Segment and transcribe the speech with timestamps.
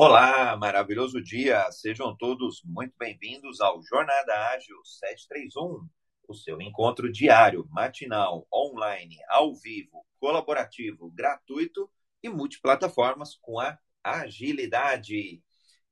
[0.00, 1.68] Olá, maravilhoso dia.
[1.72, 5.88] Sejam todos muito bem-vindos ao Jornada Ágil 731,
[6.28, 11.90] o seu encontro diário, matinal, online, ao vivo, colaborativo, gratuito
[12.22, 15.42] e multiplataformas com a agilidade.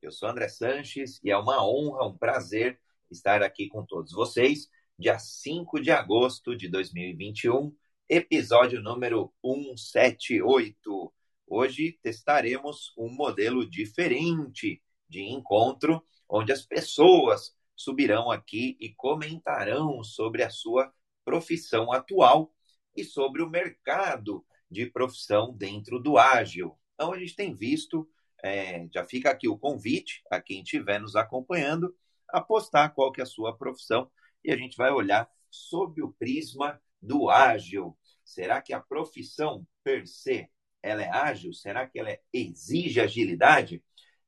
[0.00, 2.78] Eu sou André Sanches e é uma honra, um prazer
[3.10, 7.74] estar aqui com todos vocês, dia 5 de agosto de 2021,
[8.08, 11.12] episódio número 178.
[11.48, 20.42] Hoje testaremos um modelo diferente de encontro, onde as pessoas subirão aqui e comentarão sobre
[20.42, 20.92] a sua
[21.24, 22.52] profissão atual
[22.96, 26.76] e sobre o mercado de profissão dentro do ágil.
[26.94, 28.08] Então, a gente tem visto,
[28.42, 31.94] é, já fica aqui o convite a quem estiver nos acompanhando,
[32.28, 34.10] a postar qual que é a sua profissão
[34.42, 37.96] e a gente vai olhar sob o prisma do ágil.
[38.24, 40.50] Será que a profissão per se
[40.86, 41.52] ela é ágil?
[41.52, 43.82] Será que ela é, exige agilidade?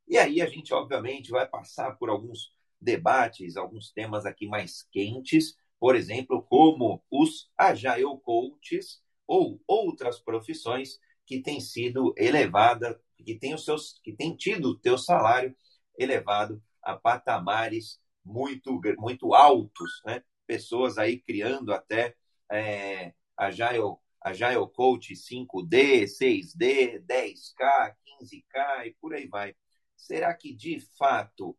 [0.06, 5.56] E aí a gente, obviamente, vai passar por alguns debates, alguns temas aqui mais quentes,
[5.78, 13.54] por exemplo, como os Agile Coaches ou outras profissões que têm sido elevada, que têm
[13.54, 15.54] os seus, que têm tido o teu salário
[15.98, 20.22] elevado a patamares muito, muito altos, né?
[20.46, 22.14] Pessoas aí criando até
[22.50, 23.96] é, Agile
[24.28, 29.54] Agile Coach 5D, 6D, 10K, 15K e por aí vai.
[29.96, 31.56] Será que de fato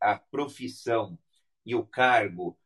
[0.00, 1.18] a profissão
[1.64, 2.58] e o cargo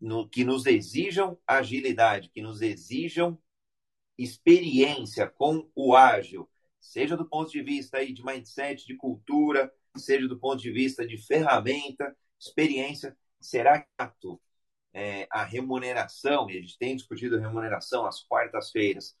[0.00, 3.38] no, que nos exijam agilidade, que nos exijam
[4.16, 6.48] experiência com o ágil,
[6.80, 11.06] seja do ponto de vista aí de mindset, de cultura, seja do ponto de vista
[11.06, 13.88] de ferramenta, experiência, será que
[14.92, 19.16] é, a remuneração, e a gente tem discutido a remuneração às quartas-feiras,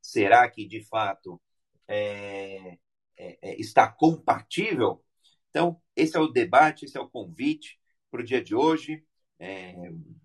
[0.00, 1.40] será que de fato
[1.88, 2.78] é,
[3.16, 5.02] é, é, está compatível?
[5.50, 7.78] Então, esse é o debate, esse é o convite
[8.10, 9.04] para o dia de hoje.
[9.38, 9.74] É,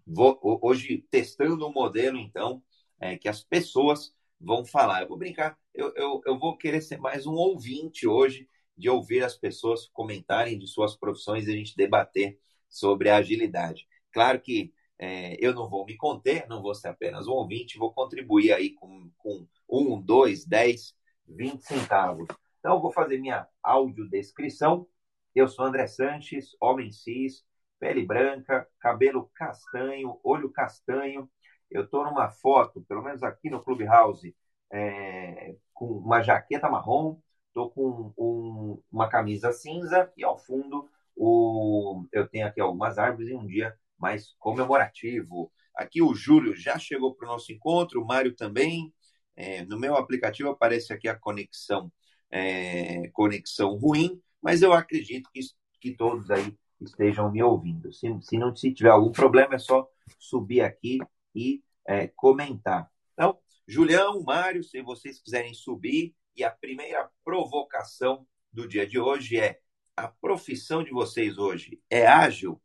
[0.06, 2.64] vou, hoje, testando um modelo, então,
[3.00, 5.02] é, que as pessoas vão falar.
[5.02, 9.24] Eu vou brincar, eu, eu, eu vou querer ser mais um ouvinte hoje, de ouvir
[9.24, 12.40] as pessoas comentarem de suas profissões e a gente debater
[12.70, 13.86] sobre a agilidade.
[14.12, 17.94] Claro que é, eu não vou me conter, não vou ser apenas um ouvinte, vou
[17.94, 20.94] contribuir aí com, com um, dois, dez,
[21.26, 22.28] vinte centavos.
[22.60, 24.86] Então, eu vou fazer minha audiodescrição.
[25.34, 27.46] Eu sou André Sanches, homem cis,
[27.80, 31.30] pele branca, cabelo castanho, olho castanho.
[31.72, 34.36] Eu estou numa foto, pelo menos aqui no Clubhouse,
[34.72, 37.18] é, com uma jaqueta marrom,
[37.48, 43.30] estou com um, uma camisa cinza e ao fundo o, eu tenho aqui algumas árvores
[43.30, 45.52] e um dia mais comemorativo.
[45.76, 48.94] Aqui o Júlio já chegou para o nosso encontro, o Mário também.
[49.36, 51.92] É, no meu aplicativo aparece aqui a conexão,
[52.30, 55.40] é, conexão ruim, mas eu acredito que,
[55.80, 57.92] que todos aí estejam me ouvindo.
[57.94, 61.00] Se, se não se tiver algum problema, é só subir aqui
[61.34, 62.92] e é, comentar.
[63.14, 69.38] Então, Julião, Mário, se vocês quiserem subir, e a primeira provocação do dia de hoje
[69.38, 69.60] é:
[69.96, 72.62] a profissão de vocês hoje é ágil?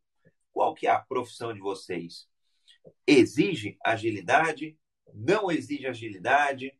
[0.55, 2.29] Qual que é a profissão de vocês?
[3.05, 4.79] Exige agilidade?
[5.13, 6.73] Não exige agilidade?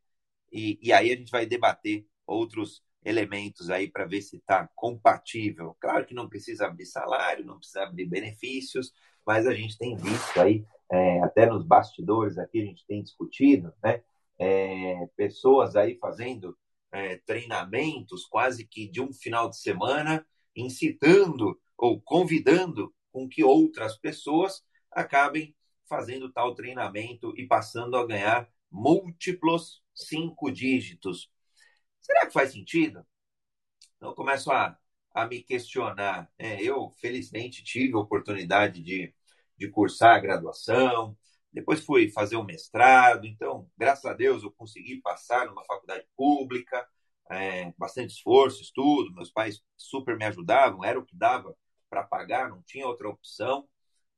[0.50, 5.76] E, e aí a gente vai debater outros elementos aí para ver se está compatível.
[5.78, 8.94] Claro que não precisa abrir salário, não precisa abrir benefícios,
[9.28, 13.74] mas a gente tem visto aí, é, até nos bastidores aqui, a gente tem discutido,
[13.84, 14.02] né?
[14.40, 16.58] É, pessoas aí fazendo
[16.94, 20.26] é, treinamentos quase que de um final de semana,
[20.56, 24.62] incitando ou convidando com que outras pessoas
[24.92, 25.56] acabem
[25.88, 31.32] fazendo tal treinamento e passando a ganhar múltiplos cinco dígitos.
[32.02, 33.08] Será que faz sentido?
[33.96, 34.78] Então, eu começo a,
[35.14, 36.30] a me questionar.
[36.38, 39.16] É, eu, felizmente, tive a oportunidade de,
[39.58, 41.18] de cursar a graduação,
[41.54, 46.86] depois fui fazer um mestrado, então, graças a Deus, eu consegui passar numa faculdade pública,
[47.32, 51.56] é, bastante esforço, estudo, meus pais super me ajudavam, era o que dava
[51.90, 53.68] para pagar, não tinha outra opção.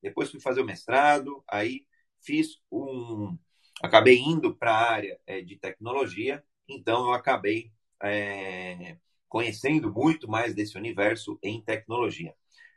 [0.02, 1.86] Depois fui fazer o mestrado, aí
[2.22, 3.38] fiz um.
[3.82, 7.72] Acabei indo para a área é, de tecnologia, então eu acabei
[8.02, 8.98] é,
[9.30, 12.34] conhecendo muito mais desse universo em tecnologia.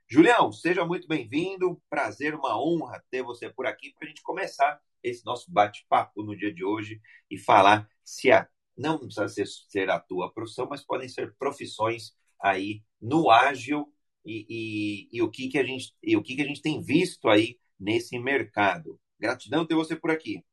[0.06, 1.80] Julião, seja muito bem-vindo.
[1.88, 6.36] Prazer, uma honra ter você por aqui para a gente começar esse nosso bate-papo no
[6.36, 7.00] dia de hoje
[7.30, 12.14] e falar se a, não precisa ser, ser a tua profissão, mas podem ser profissões
[12.40, 13.92] aí no ágil
[14.30, 16.80] e, e, e, o que que a gente e o que que a gente tem
[16.80, 19.00] visto aí nesse mercado.
[19.18, 20.44] Gratidão ter você por aqui.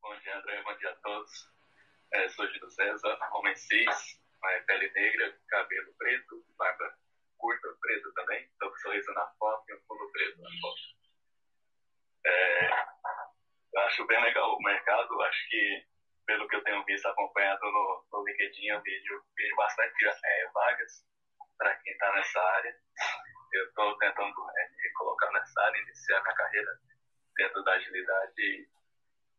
[0.00, 0.62] Bom dia, André.
[0.62, 1.30] Bom dia a todos.
[2.14, 6.96] É, sou Gino César, homem cis, é, pele negra, cabelo preto, barba
[7.36, 10.80] curta, preto também, então sorriso na foto e um fundo preto na foto.
[12.26, 12.70] É,
[13.74, 15.86] eu acho bem legal o mercado, acho que
[16.26, 21.04] pelo que eu tenho visto acompanhado no, no LinkedIn, eu vejo, vejo bastante é, vagas
[21.58, 22.76] para quem está nessa área.
[23.52, 26.80] Eu estou tentando é, me colocar nessa área, iniciar minha carreira
[27.36, 28.68] dentro da agilidade.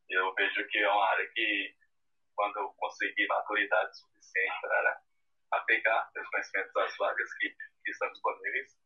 [0.10, 1.76] Eu vejo que é uma área que,
[2.36, 5.02] quando eu conseguir maturidade suficiente para
[5.52, 8.78] apegar os conhecimentos das vagas que, que estão disponíveis,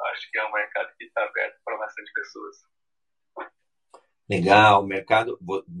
[0.00, 2.56] acho que é um mercado que está aberto para bastante pessoas.
[4.28, 5.38] Legal, mercado,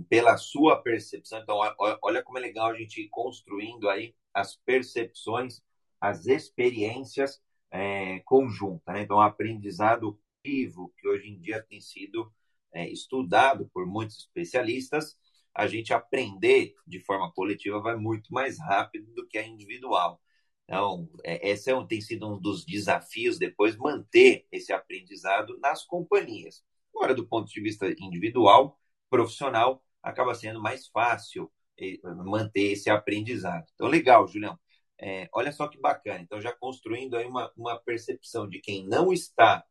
[0.08, 1.58] pela sua percepção, então
[2.02, 5.62] olha como é legal a gente ir construindo aí as percepções,
[6.00, 8.94] as experiências é, conjuntas.
[8.94, 9.02] Né?
[9.02, 12.32] Então, o aprendizado vivo, que hoje em dia tem sido
[12.72, 15.18] é, estudado por muitos especialistas,
[15.54, 20.20] a gente aprender de forma coletiva vai muito mais rápido do que a individual.
[20.64, 25.84] Então, é, esse é um, tem sido um dos desafios depois manter esse aprendizado nas
[25.84, 26.64] companhias.
[26.94, 28.78] Agora, do ponto de vista individual,
[29.10, 33.66] profissional, acaba sendo mais fácil eh, manter esse aprendizado.
[33.74, 34.58] Então, legal, Julião.
[35.00, 36.20] É, olha só que bacana.
[36.20, 39.64] Então, já construindo aí uma, uma percepção de quem não está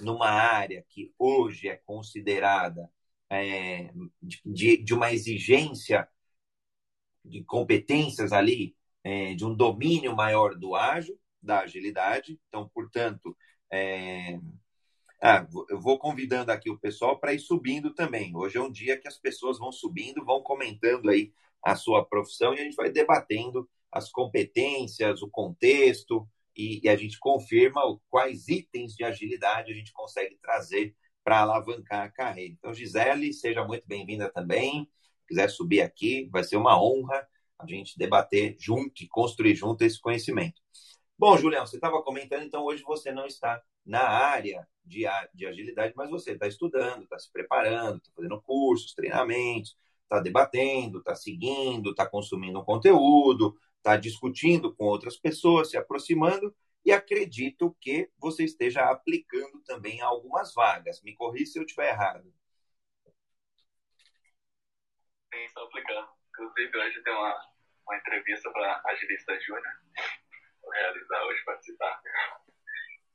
[0.00, 2.90] numa área que hoje é considerada
[3.30, 3.92] é,
[4.44, 6.08] de, de, uma exigência
[7.24, 12.38] de competências ali, é, de um domínio maior do ágil, da agilidade.
[12.48, 13.36] Então, portanto,
[13.70, 14.38] é,
[15.22, 18.34] ah, eu vou convidando aqui o pessoal para ir subindo também.
[18.36, 21.32] Hoje é um dia que as pessoas vão subindo, vão comentando aí
[21.62, 26.96] a sua profissão e a gente vai debatendo as competências, o contexto e, e a
[26.96, 27.80] gente confirma
[28.10, 30.92] quais itens de agilidade a gente consegue trazer
[31.22, 32.54] para alavancar a carreira.
[32.58, 34.88] Então, Gisele, seja muito bem-vinda também.
[35.20, 37.24] Se quiser subir aqui, vai ser uma honra
[37.60, 40.60] a gente debater junto e construir junto esse conhecimento.
[41.18, 45.04] Bom, Julião, você estava comentando, então hoje você não está na área de,
[45.34, 50.98] de agilidade, mas você está estudando, está se preparando, está fazendo cursos, treinamentos, está debatendo,
[50.98, 56.54] está seguindo, está consumindo conteúdo, está discutindo com outras pessoas, se aproximando,
[56.84, 61.00] e acredito que você esteja aplicando também algumas vagas.
[61.02, 62.32] Me corri se eu estiver errado.
[65.32, 66.08] Sim, estou aplicando.
[66.30, 67.46] Inclusive, hoje tem uma,
[67.86, 69.82] uma entrevista para Agilista Júnior.
[70.70, 72.00] Realizar hoje, participar.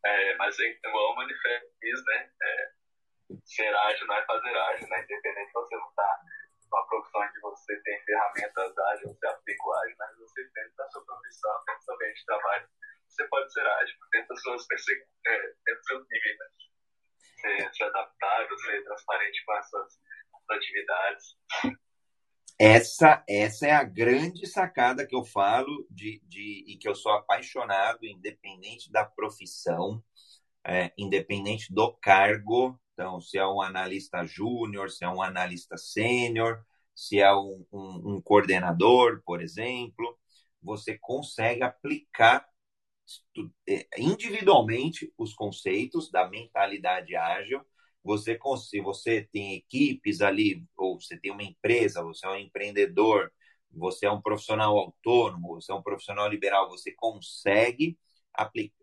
[0.05, 2.31] É, mas é igual o manifesto diz, né?
[2.41, 2.71] É,
[3.45, 5.03] ser ágil não é fazer ágil, né?
[5.03, 6.21] Independente se você não está
[6.71, 11.05] numa profissão onde você tem ferramentas ágeis, você aplica ágil, mas você dentro da sua
[11.05, 12.69] profissão, dentro do seu ambiente de trabalho,
[13.07, 16.47] você pode ser ágil, dentro das suas é, dentro do seu nível, né?
[17.17, 20.01] Ser, ser adaptável, ser transparente com as suas
[20.49, 21.37] atividades.
[22.59, 27.11] Essa, essa é a grande sacada que eu falo de, de, e que eu sou
[27.11, 30.03] apaixonado, independente da profissão,
[30.65, 32.79] é, independente do cargo.
[32.93, 36.63] Então, se é um analista júnior, se é um analista sênior,
[36.95, 40.17] se é um, um, um coordenador, por exemplo,
[40.61, 42.43] você consegue aplicar
[43.67, 47.61] é, individualmente os conceitos da mentalidade ágil
[48.07, 48.39] você,
[48.69, 53.31] se você tem equipes ali, ou você tem uma empresa, você é um empreendedor,
[53.71, 57.97] você é um profissional autônomo, você é um profissional liberal, você consegue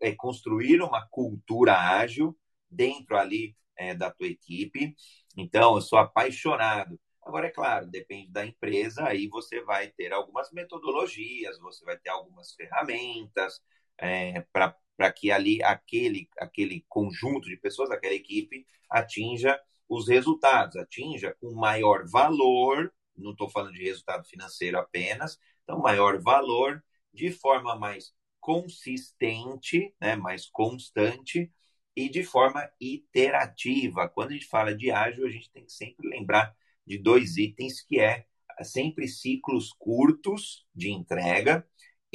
[0.01, 2.37] é, construir uma cultura ágil
[2.69, 4.95] dentro ali é, da tua equipe.
[5.35, 6.99] Então, eu sou apaixonado.
[7.23, 12.09] Agora, é claro, depende da empresa, aí você vai ter algumas metodologias, você vai ter
[12.09, 13.59] algumas ferramentas
[13.97, 20.75] é, para para que ali aquele, aquele conjunto de pessoas, aquela equipe, atinja os resultados,
[20.75, 26.83] atinja um maior valor, não estou falando de resultado financeiro apenas, então maior valor
[27.13, 31.51] de forma mais consistente, né, mais constante
[31.95, 34.09] e de forma iterativa.
[34.09, 37.81] Quando a gente fala de ágil, a gente tem que sempre lembrar de dois itens
[37.81, 38.25] que é
[38.63, 41.67] sempre ciclos curtos de entrega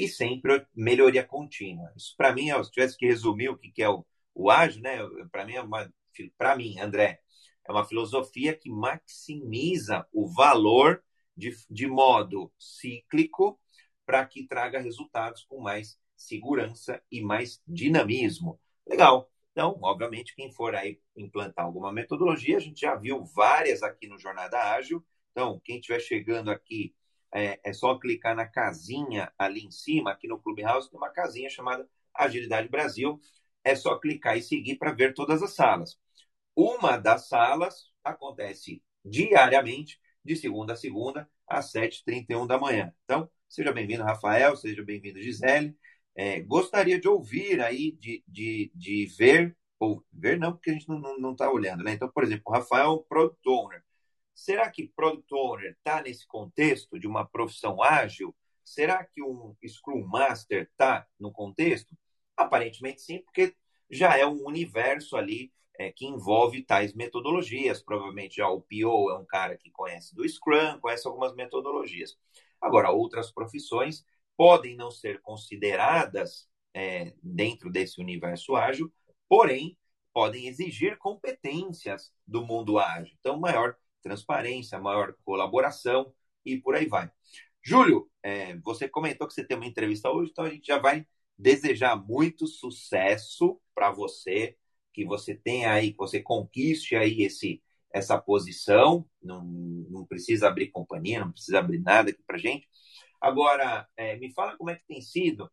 [0.04, 1.92] e sempre melhoria contínua.
[1.96, 4.04] Isso para mim, se tivesse que resumir o que é o,
[4.34, 4.98] o ágil, né?
[5.30, 5.92] Para mim é uma
[6.36, 7.20] para mim, André,
[7.66, 11.02] é uma filosofia que maximiza o valor
[11.36, 13.58] de, de modo cíclico
[14.04, 18.60] para que traga resultados com mais segurança e mais dinamismo.
[18.86, 19.30] Legal.
[19.52, 24.18] Então, obviamente, quem for aí implantar alguma metodologia, a gente já viu várias aqui no
[24.18, 25.04] Jornada Ágil.
[25.30, 26.94] Então, quem estiver chegando aqui,
[27.32, 31.48] é, é, só clicar na casinha ali em cima, aqui no Clubhouse, tem uma casinha
[31.48, 33.20] chamada Agilidade Brasil
[33.64, 35.98] é só clicar e seguir para ver todas as salas.
[36.54, 42.94] Uma das salas acontece diariamente, de segunda a segunda, às 7h31 da manhã.
[43.04, 45.76] Então, seja bem-vindo, Rafael, seja bem-vindo, Gisele.
[46.14, 50.88] É, gostaria de ouvir aí, de, de, de ver, ou ver não, porque a gente
[50.88, 51.92] não está olhando, né?
[51.92, 53.82] Então, por exemplo, o Rafael Product Owner.
[54.40, 58.34] Será que Product Owner está nesse contexto de uma profissão ágil?
[58.64, 61.94] Será que um Scrum Master está no contexto?
[62.34, 63.54] Aparentemente sim, porque
[63.90, 67.82] já é um universo ali é, que envolve tais metodologias.
[67.82, 72.16] Provavelmente já o PO é um cara que conhece do Scrum, conhece algumas metodologias.
[72.62, 74.06] Agora, outras profissões
[74.38, 78.90] podem não ser consideradas é, dentro desse universo ágil,
[79.28, 79.76] porém
[80.14, 83.14] podem exigir competências do mundo ágil.
[83.20, 86.12] Então, maior transparência, maior colaboração
[86.44, 87.10] e por aí vai.
[87.62, 91.06] Júlio, é, você comentou que você tem uma entrevista hoje, então a gente já vai
[91.38, 94.56] desejar muito sucesso para você,
[94.92, 99.06] que você tenha aí, que você conquiste aí esse, essa posição.
[99.22, 102.68] Não, não precisa abrir companhia, não precisa abrir nada aqui para gente.
[103.20, 105.50] Agora, é, me fala como é que tem sido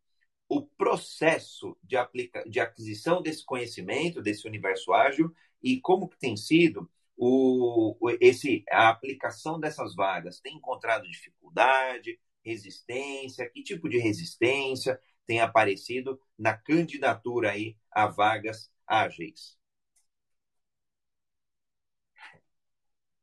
[0.50, 6.38] o processo de, aplica de aquisição desse conhecimento, desse universo ágil, e como que tem
[6.38, 10.39] sido o, esse, a aplicação dessas vagas.
[10.39, 13.50] Tem encontrado dificuldade, resistência?
[13.50, 19.57] Que tipo de resistência tem aparecido na candidatura aí a vagas ágeis?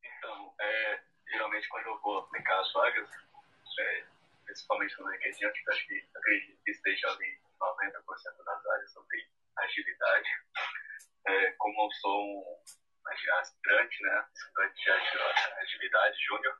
[0.02, 3.08] Então, é, geralmente quando eu vou aplicar as vagas,
[3.78, 4.04] é,
[4.44, 10.28] principalmente no LinkedIn, que acho que acredito que esteja ali 90% das áreas sobre agilidade.
[11.26, 12.83] É, como eu sou um
[13.40, 16.58] aspirante, né, estudante de agilidade júnior,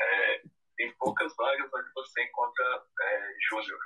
[0.00, 0.42] é,
[0.76, 3.78] tem poucas vagas onde você encontra é, júnior.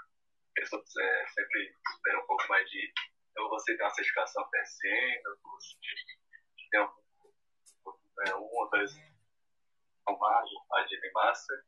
[0.54, 2.92] Pessoas é, sempre esperam um pouco mais de.
[3.30, 5.22] Então, você tem uma certificação PSN,
[6.70, 6.88] tem um,
[8.28, 8.92] é, um ou dois
[10.06, 11.64] Mago, Agile Master,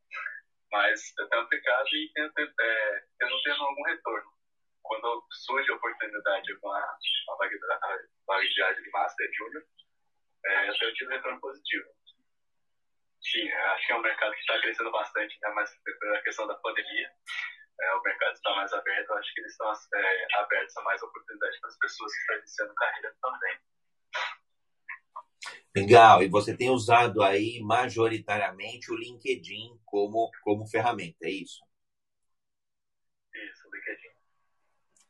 [0.70, 4.32] mas eu tenho aplicado e tento, é, não tenho algum retorno.
[4.82, 9.66] Quando surge a oportunidade com a, a vaga, a vaga de Master Júnior,
[10.46, 11.84] é, eu tenho tido retorno positivo.
[13.20, 16.54] Sim, acho que é um mercado que está crescendo bastante, ainda mais pela questão da
[16.54, 17.10] pandemia.
[17.80, 21.60] É, o mercado está mais aberto, acho que eles estão é, abertos a mais oportunidades
[21.60, 23.58] para as pessoas que estão iniciando carreira também.
[25.74, 31.62] Legal, e você tem usado aí majoritariamente o LinkedIn como, como ferramenta, é isso?
[33.34, 34.08] Isso, LinkedIn.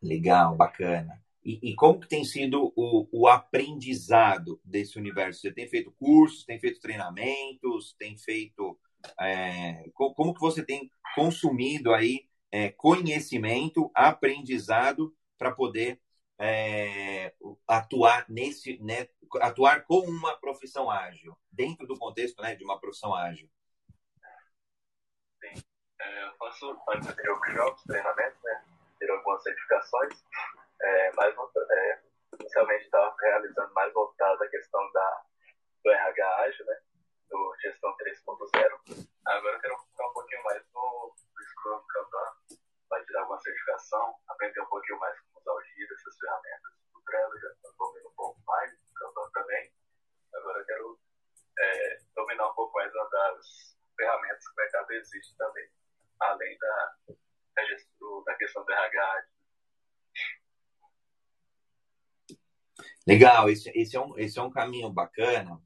[0.02, 1.22] Legal, bacana.
[1.46, 5.40] E, e, como que tem sido o, o, aprendizado desse universo?
[5.42, 8.76] Você tem feito cursos, tem feito treinamentos, tem feito...
[9.20, 16.00] É, como que você tem consumido aí é, conhecimento, aprendizado para poder
[16.36, 17.32] é,
[17.68, 19.08] atuar nesse, né,
[19.40, 23.48] atuar com uma profissão ágil, dentro do contexto né, de uma profissão ágil?
[25.40, 25.62] Sim.
[26.00, 28.64] É, eu faço workshops, treinamentos, né,
[28.98, 30.24] ter algumas certificações
[30.80, 32.02] é, mais, é,
[32.40, 35.22] inicialmente estava realizando mais voltado à questão da,
[35.84, 36.78] do RH ágil, né,
[37.30, 39.08] do gestão 3.0.
[39.26, 41.14] Agora eu quero focar um pouquinho mais no,
[41.50, 46.72] Scrum Kanban, para tirar alguma certificação, aprender um pouquinho mais como usar o essas ferramentas
[46.92, 49.72] do Trello, já estou dominando um pouco mais, do Kanban também.
[50.34, 51.00] Agora eu quero
[51.58, 55.68] é, dominar um pouco mais das ferramentas que o mercado existe também,
[56.20, 56.94] além da,
[57.56, 59.26] da, gestão, da questão do RH
[63.06, 65.60] Legal, esse, esse, é um, esse é um caminho bacana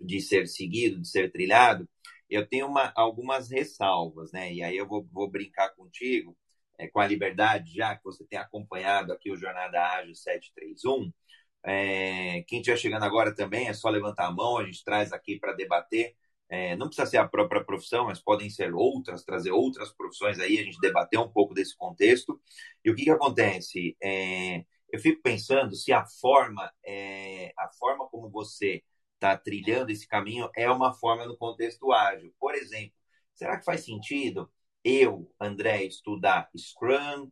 [0.00, 1.88] de ser seguido, de ser trilhado.
[2.28, 4.52] Eu tenho uma, algumas ressalvas, né?
[4.52, 6.36] E aí eu vou, vou brincar contigo,
[6.78, 11.12] é, com a liberdade, já que você tem acompanhado aqui o Jornada Ágil 731.
[11.64, 15.38] É, quem estiver chegando agora também é só levantar a mão, a gente traz aqui
[15.38, 16.16] para debater.
[16.48, 20.58] É, não precisa ser a própria profissão, mas podem ser outras, trazer outras profissões aí,
[20.58, 22.40] a gente debater um pouco desse contexto.
[22.84, 23.96] E o que, que acontece?
[24.02, 28.82] É, eu fico pensando se a forma, é, a forma como você
[29.14, 32.32] está trilhando esse caminho é uma forma no contexto ágil.
[32.38, 32.92] Por exemplo,
[33.34, 34.50] será que faz sentido
[34.84, 37.30] eu, André, estudar Scrum,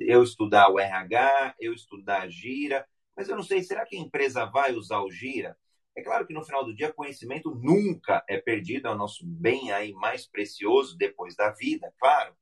[0.00, 4.44] eu estudar o RH, eu estudar Gira, mas eu não sei, será que a empresa
[4.44, 5.56] vai usar o Gira?
[5.96, 9.72] É claro que no final do dia, conhecimento nunca é perdido, é o nosso bem
[9.72, 12.36] aí mais precioso depois da vida, claro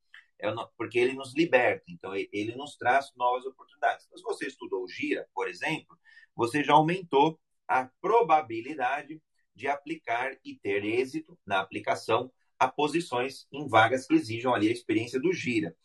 [0.77, 4.07] porque ele nos liberta, então ele nos traz novas oportunidades.
[4.07, 5.99] Então, se você estudou Gira, por exemplo,
[6.35, 9.23] você já aumentou a probabilidade
[9.55, 14.73] de aplicar e ter êxito na aplicação a posições em vagas que exijam ali a
[14.73, 15.77] experiência do Gira.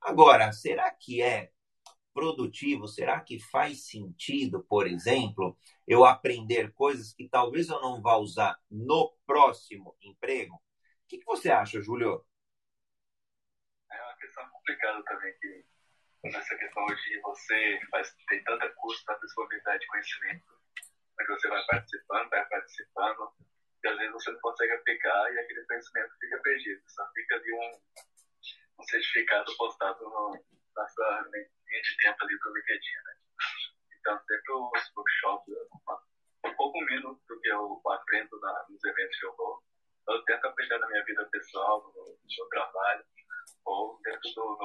[0.00, 1.50] Agora, será que é
[2.14, 2.88] produtivo?
[2.88, 5.56] Será que faz sentido, por exemplo,
[5.86, 10.60] eu aprender coisas que talvez eu não vá usar no próximo emprego?
[11.08, 12.22] que, que você acha, Júlio?
[14.68, 15.64] Complicada também, que
[16.24, 20.44] nessa questão hoje você faz, tem tanta curso, tanta disponibilidade de conhecimento,
[21.16, 23.32] mas você vai participando, vai participando,
[23.82, 26.82] e às vezes você não consegue aplicar e aquele conhecimento fica perdido.
[26.86, 27.80] Só fica ali um,
[28.78, 30.44] um certificado postado no,
[30.76, 33.16] na sua linha de tempo ali do LinkedIn, né?
[33.98, 35.54] Então, sempre os workshops,
[36.44, 39.62] um pouco menos do que eu aprendo na, nos eventos que eu vou,
[40.08, 43.06] eu tento aplicar na minha vida pessoal, no meu trabalho,
[43.68, 44.56] ou dentro do,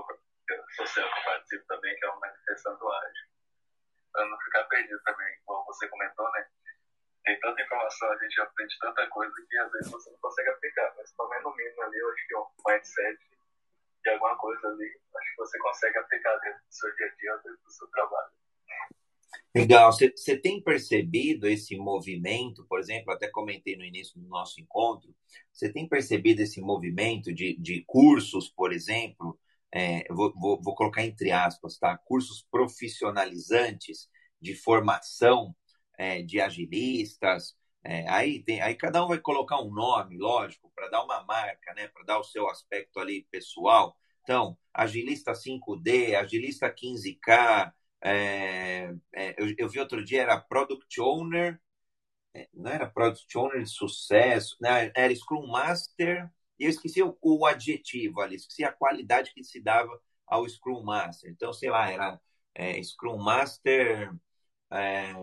[0.75, 3.27] social que eu participo também, que é o Manifestando Ágil.
[4.11, 6.47] Para não ficar perdido também, como você comentou, né?
[7.25, 10.93] Tem tanta informação, a gente aprende tanta coisa que às vezes você não consegue aplicar,
[10.97, 13.19] mas também no mínimo ali, eu acho que é um mindset
[14.03, 17.35] de alguma coisa ali, acho que você consegue aplicar dentro do seu dia a dia,
[17.37, 18.31] dentro do seu trabalho.
[19.55, 19.91] Legal.
[19.91, 25.13] Você tem percebido esse movimento, por exemplo, até comentei no início do nosso encontro,
[25.51, 29.39] você tem percebido esse movimento de, de cursos, por exemplo,
[29.71, 31.97] é, vou, vou, vou, colocar entre aspas, tá?
[31.97, 34.07] Cursos profissionalizantes
[34.39, 35.55] de formação
[35.97, 37.55] é, de agilistas.
[37.83, 41.73] É, aí, tem, aí cada um vai colocar um nome, lógico, para dar uma marca,
[41.73, 41.87] né?
[41.87, 43.95] Para dar o seu aspecto ali pessoal.
[44.23, 47.73] Então, agilista 5D, agilista 15K,
[48.03, 51.59] é, é, eu, eu, vi outro dia, era Product Owner,
[52.33, 54.91] é, não era Product Owner de sucesso, né?
[54.95, 56.29] era Scrum Master,
[56.59, 60.83] e eu esqueci o, o, adjetivo ali, esqueci a qualidade que se dava ao Scrum
[60.83, 61.31] Master.
[61.31, 62.19] Então, sei lá, era
[62.53, 64.13] é, Scrum Master,
[64.71, 65.13] é,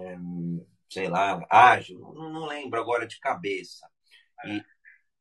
[0.90, 3.86] sei lá, ágil, não, não, lembro agora de cabeça.
[4.46, 4.64] E,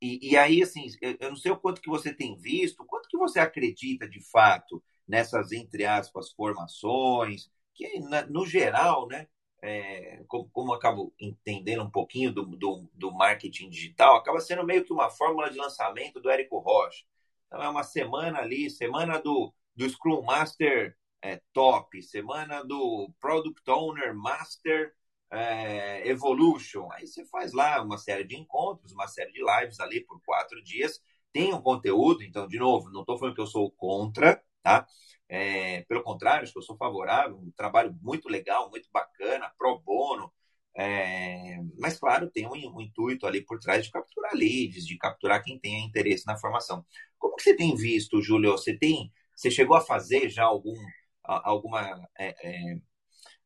[0.01, 3.09] e, e aí, assim, eu, eu não sei o quanto que você tem visto, quanto
[3.09, 7.99] que você acredita de fato nessas, entre aspas, formações, que
[8.29, 9.27] no geral, né,
[9.61, 14.85] é, como, como acabo entendendo um pouquinho do, do, do, marketing digital, acaba sendo meio
[14.85, 17.03] que uma fórmula de lançamento do Érico Rocha.
[17.47, 23.69] Então, é uma semana ali, semana do, do Scrum Master é, top, semana do Product
[23.69, 24.93] Owner Master
[25.31, 26.87] é, Evolution.
[26.91, 30.63] Aí você faz lá uma série de encontros, uma série de lives ali por quatro
[30.63, 31.01] dias.
[31.33, 34.87] Tem um conteúdo, então, de novo, não estou falando que eu sou contra, tá?
[35.27, 39.79] É, pelo contrário, acho que eu sou favorável, um trabalho muito legal, muito bacana, pro
[39.79, 40.31] bono.
[40.75, 45.43] É, mas, claro, tem um, um, intuito ali por trás de capturar leads, de capturar
[45.43, 46.85] quem tenha interesse na formação.
[47.17, 48.51] Como que você tem visto, Júlio?
[48.53, 50.75] Você tem, você chegou a fazer já algum,
[51.23, 52.81] alguma, é, é,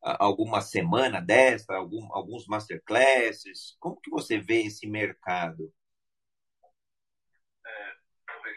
[0.01, 3.75] alguma semana dessa, algum, alguns masterclasses?
[3.79, 5.73] Como que você vê esse mercado?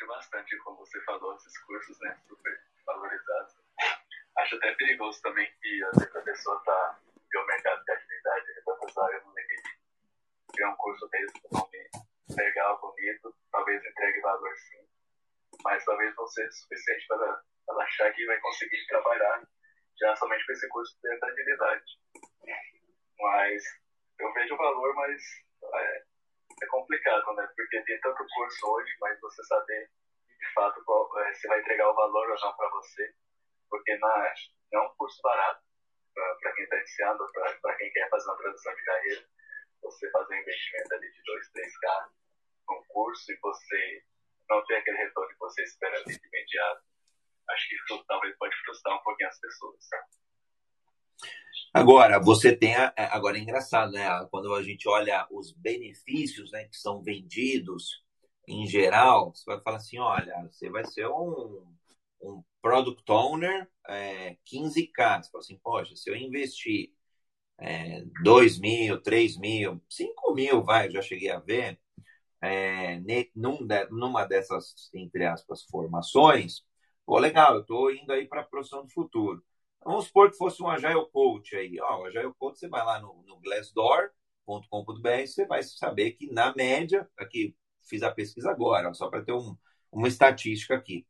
[0.06, 2.16] Bastante, como você falou, esses cursos, né?
[2.28, 3.54] Super valorizados.
[4.38, 7.00] Acho até perigoso também que às vezes a pessoa está
[7.34, 9.80] no mercado de atividade, tantas áreas no limite,
[10.52, 11.90] criar um curso desse com nome
[12.36, 14.88] legal, bonito, talvez entregue valor sim,
[15.64, 19.42] mas talvez não seja suficiente para ela achar que vai conseguir trabalhar
[19.98, 21.84] já somente com esse curso de agilidade.
[23.18, 23.62] Mas
[24.18, 25.22] eu vejo o valor, mas
[25.74, 26.04] é,
[26.62, 27.48] é complicado, né?
[27.54, 29.90] Porque tem tanto curso hoje, mas você saber
[30.38, 33.14] de fato qual, é, se vai entregar o valor ou não para você,
[33.68, 34.34] porque não é,
[34.74, 35.62] um curso barato
[36.14, 37.26] para quem está iniciando,
[37.60, 39.26] para quem quer fazer uma transição de carreira.
[39.82, 42.08] Você fazer um investimento ali de 2, 3K
[42.68, 44.04] num curso e você
[44.48, 46.82] não ter aquele retorno que você espera ali de imediato,
[47.50, 49.76] acho que isso talvez pode frustrar um pouquinho as pessoas.
[51.76, 52.74] Agora, você tem.
[52.74, 54.08] A, agora é engraçado, né?
[54.30, 58.02] Quando a gente olha os benefícios né, que são vendidos
[58.48, 61.66] em geral, você vai falar assim: olha, você vai ser um,
[62.22, 65.22] um product owner é, 15K.
[65.22, 66.92] Você fala assim: poxa, se eu investir
[67.58, 71.78] é, 2 mil, 3 mil, 5 mil, vai, já cheguei a ver,
[72.42, 73.00] é,
[73.34, 76.64] num de, numa dessas, entre aspas, formações,
[77.04, 79.44] pô, legal, eu estou indo aí para a profissão do futuro.
[79.86, 81.78] Vamos supor que fosse um Agile Coach aí.
[81.80, 86.52] Ó, o Agile Coach, você vai lá no, no glassdoor.com.br, você vai saber que, na
[86.56, 87.54] média, aqui
[87.88, 89.56] fiz a pesquisa agora, só para ter um,
[89.92, 91.06] uma estatística aqui.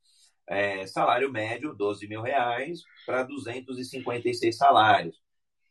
[0.47, 5.23] É, salário médio, 12 mil reais para 256 salários.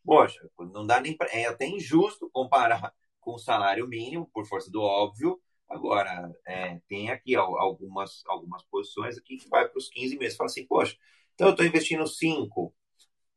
[0.04, 2.91] Poxa, não dá nem pra, é até injusto comparar
[3.22, 5.39] com o salário mínimo, por força do óbvio.
[5.70, 10.36] Agora, é, tem aqui algumas, algumas posições aqui que vai para os 15 meses.
[10.36, 10.98] Fala assim, poxa,
[11.36, 12.74] então eu estou investindo 5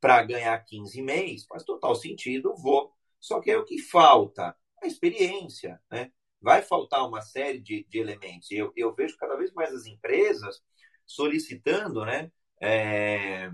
[0.00, 2.92] para ganhar 15 meses, faz total sentido, vou.
[3.20, 4.54] Só que é o que falta?
[4.82, 6.10] A experiência, né?
[6.40, 8.50] vai faltar uma série de, de elementos.
[8.50, 10.62] Eu, eu vejo cada vez mais as empresas
[11.04, 12.30] solicitando, né?
[12.60, 13.50] É,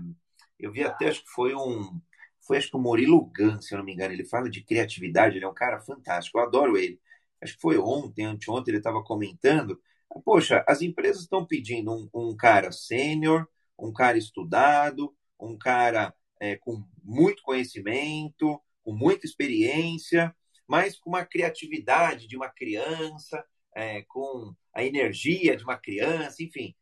[0.59, 1.99] eu vi até, acho que foi um.
[2.41, 5.35] Foi acho que o Murilo Gun, se eu não me engano, ele fala de criatividade,
[5.37, 6.99] ele é um cara fantástico, eu adoro ele.
[7.41, 9.79] Acho que foi ontem, anteontem, ele estava comentando
[10.23, 16.55] Poxa, as empresas estão pedindo um, um cara sênior, um cara estudado, um cara é,
[16.57, 20.35] com muito conhecimento, com muita experiência,
[20.67, 23.43] mas com uma criatividade de uma criança,
[23.75, 26.75] é, com a energia de uma criança, enfim.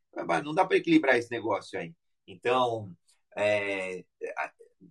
[0.43, 1.93] Não dá para equilibrar esse negócio aí.
[2.27, 2.95] Então,
[3.35, 4.03] é,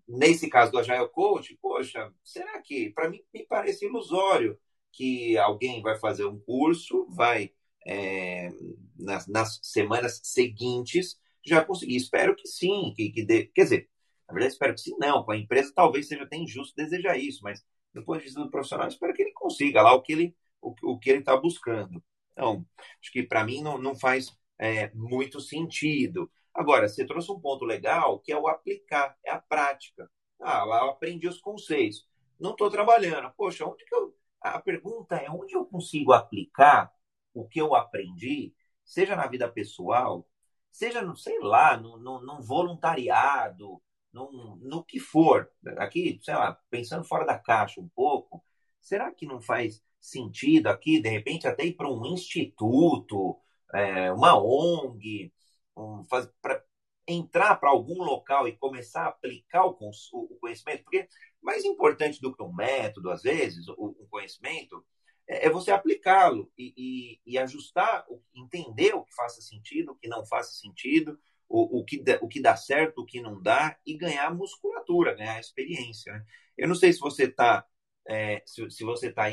[0.07, 4.59] nesse caso do Agile Coach, poxa, será que, para mim, me parece ilusório
[4.93, 7.53] que alguém vai fazer um curso, vai,
[7.87, 8.51] é,
[8.99, 11.97] nas, nas, semanas seguintes, já conseguir.
[11.97, 13.89] Espero que sim, que, que dê, quer dizer,
[14.33, 15.23] na verdade, espero que sim, não.
[15.25, 18.51] Com a empresa, talvez seja até injusto desejar isso, mas do ponto de vista do
[18.51, 22.03] profissional, espero que ele consiga lá o que ele o, o que ele está buscando.
[22.33, 22.65] Então,
[23.01, 26.31] acho que para mim não, não faz é, muito sentido.
[26.55, 30.11] Agora, você trouxe um ponto legal que é o aplicar, é a prática.
[30.41, 32.07] Ah, lá eu aprendi os conceitos.
[32.41, 33.33] Não estou trabalhando.
[33.37, 34.15] Poxa, onde que eu.
[34.41, 36.91] A pergunta é onde eu consigo aplicar
[37.35, 38.53] o que eu aprendi,
[38.85, 40.27] seja na vida pessoal,
[40.71, 43.81] seja, no, sei lá, no, no, no voluntariado,
[44.13, 45.51] no, no que for.
[45.79, 48.45] Aqui, sei lá, pensando fora da caixa um pouco,
[48.81, 53.39] será que não faz sentido aqui, de repente, até ir para um instituto,
[53.73, 55.33] é, uma ONG,
[55.77, 56.63] um, para
[57.07, 61.09] entrar para algum local e começar a aplicar o, o, conhecimento, porque
[61.41, 64.85] mais importante do que um método, às vezes, o, o conhecimento,
[65.29, 70.09] é, é você aplicá-lo e, e, e, ajustar, entender o que faça sentido, o que
[70.09, 71.19] não faça sentido,
[71.53, 75.39] o, o, que, o que dá certo, o que não dá, e ganhar musculatura, ganhar
[75.39, 76.15] experiência.
[76.15, 76.25] Né?
[76.57, 77.67] Eu não sei se você está
[78.09, 79.25] é, se, se, você está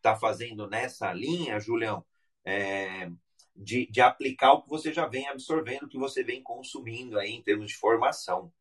[0.00, 2.06] tá fazendo nessa linha, Julião,
[2.44, 3.10] é,
[3.54, 7.32] de, de aplicar o que você já vem absorvendo, o que você vem consumindo aí
[7.32, 8.52] em termos de formação.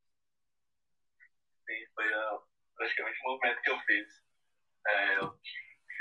[1.65, 2.41] Sim, foi uh,
[2.76, 4.24] praticamente o movimento que eu fiz.
[4.88, 5.39] É, eu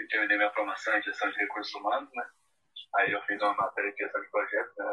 [0.08, 2.26] terminei minha formação em gestão de recursos humanos, né?
[2.96, 4.84] Aí eu fiz uma matéria de gestão de projetos, né?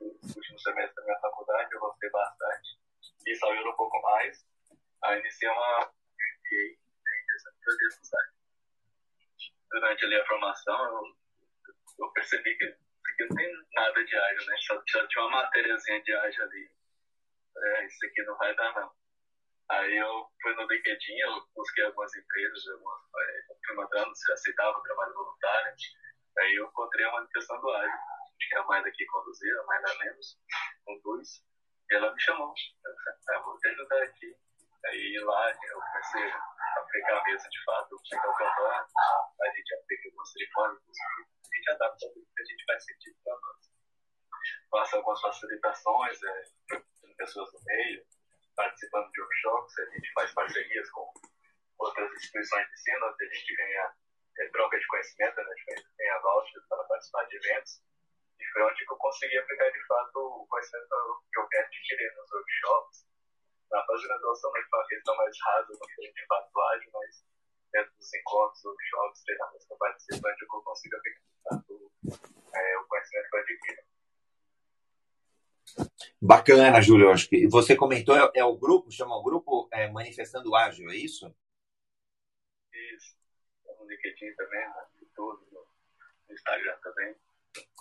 [0.00, 2.78] Último semestre da minha faculdade, eu gostei bastante.
[3.26, 4.46] E saiu um pouco mais.
[5.04, 8.20] Aí iniciei uma MBA em gestão de projetos, né?
[9.70, 11.02] Durante ali a formação, eu,
[11.98, 14.56] eu percebi que aqui não tem nada de ágil, né?
[14.60, 16.70] Só, só tinha uma matériazinha de ágil ali.
[17.56, 18.90] É, isso aqui não vai dar, não.
[19.70, 24.82] Aí eu fui no LinkedIn, eu busquei algumas empresas, algumas, é, fui mandando se aceitava
[24.82, 25.74] trabalho voluntário.
[26.38, 27.98] Aí eu encontrei uma questão do ágil,
[28.38, 30.38] que a mais aqui conduzir, a mais da menos,
[30.84, 31.42] conduz.
[31.90, 32.52] E ela me chamou.
[32.84, 34.36] Eu falei, ah, vou te ajudar aqui.
[34.86, 38.86] Aí lá eu comecei a aplicar a mesa de fato, pegar o campanha,
[39.40, 43.34] a gente aplica algumas cerimônias, a gente adapta tudo que a gente faz sentido para
[43.34, 43.72] nós.
[44.70, 46.42] Passa algumas facilitações, é,
[47.16, 48.04] pessoas no meio,
[48.56, 51.12] participando de workshops, a gente faz parcerias com
[51.78, 53.94] outras instituições de ensino, onde a gente ganha
[54.38, 57.82] é, troca de conhecimento, né, a gente ganha vouchers para participar de eventos.
[58.40, 62.32] E foi onde eu consegui aplicar de fato o conhecimento que eu quero adquirir nos
[62.32, 63.06] workshops.
[63.70, 67.24] Na pós-graduação, não foi uma questão mais rasa, não foi de fato ágil, mas
[67.72, 71.92] dentro dos encontros, workshops, treinamentos eu participo, onde eu consigo aplicar de fato
[72.54, 73.94] é, o conhecimento que eu adquiro.
[76.20, 77.10] Bacana, Júlio.
[77.10, 80.96] Acho que você comentou, é, é, o grupo, chama o grupo é, Manifestando Ágil, é?
[80.96, 81.34] Isso.
[83.88, 85.46] LinkedIn também, no YouTube,
[86.28, 87.14] no Instagram também.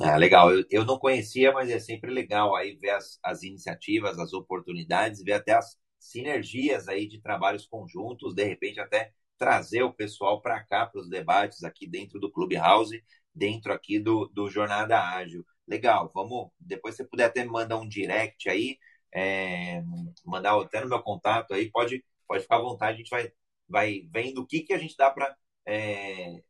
[0.02, 0.52] Ah, legal.
[0.54, 5.24] Eu, eu não conhecia, mas é sempre legal aí ver as, as iniciativas, as oportunidades,
[5.24, 10.64] ver até as sinergias aí de trabalhos conjuntos, de repente até trazer o pessoal para
[10.64, 15.46] cá para os debates aqui dentro do Clubhouse, dentro aqui do, do Jornada Ágil.
[15.68, 16.52] Legal, vamos.
[16.60, 18.78] Depois você puder até me mandar um direct aí,
[19.14, 19.82] é,
[20.26, 23.32] mandar até no meu contato aí, pode, pode ficar à vontade, a gente vai,
[23.68, 25.36] vai vendo o que, que a gente dá para.
[25.66, 26.42] É,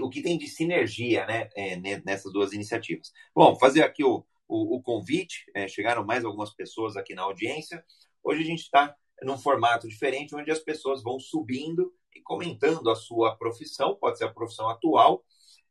[0.00, 3.12] o que tem de sinergia né, é, nessas duas iniciativas.
[3.34, 7.84] Bom, fazer aqui o, o, o convite, é, chegaram mais algumas pessoas aqui na audiência.
[8.22, 12.96] Hoje a gente está num formato diferente, onde as pessoas vão subindo e comentando a
[12.96, 15.24] sua profissão, pode ser a profissão atual,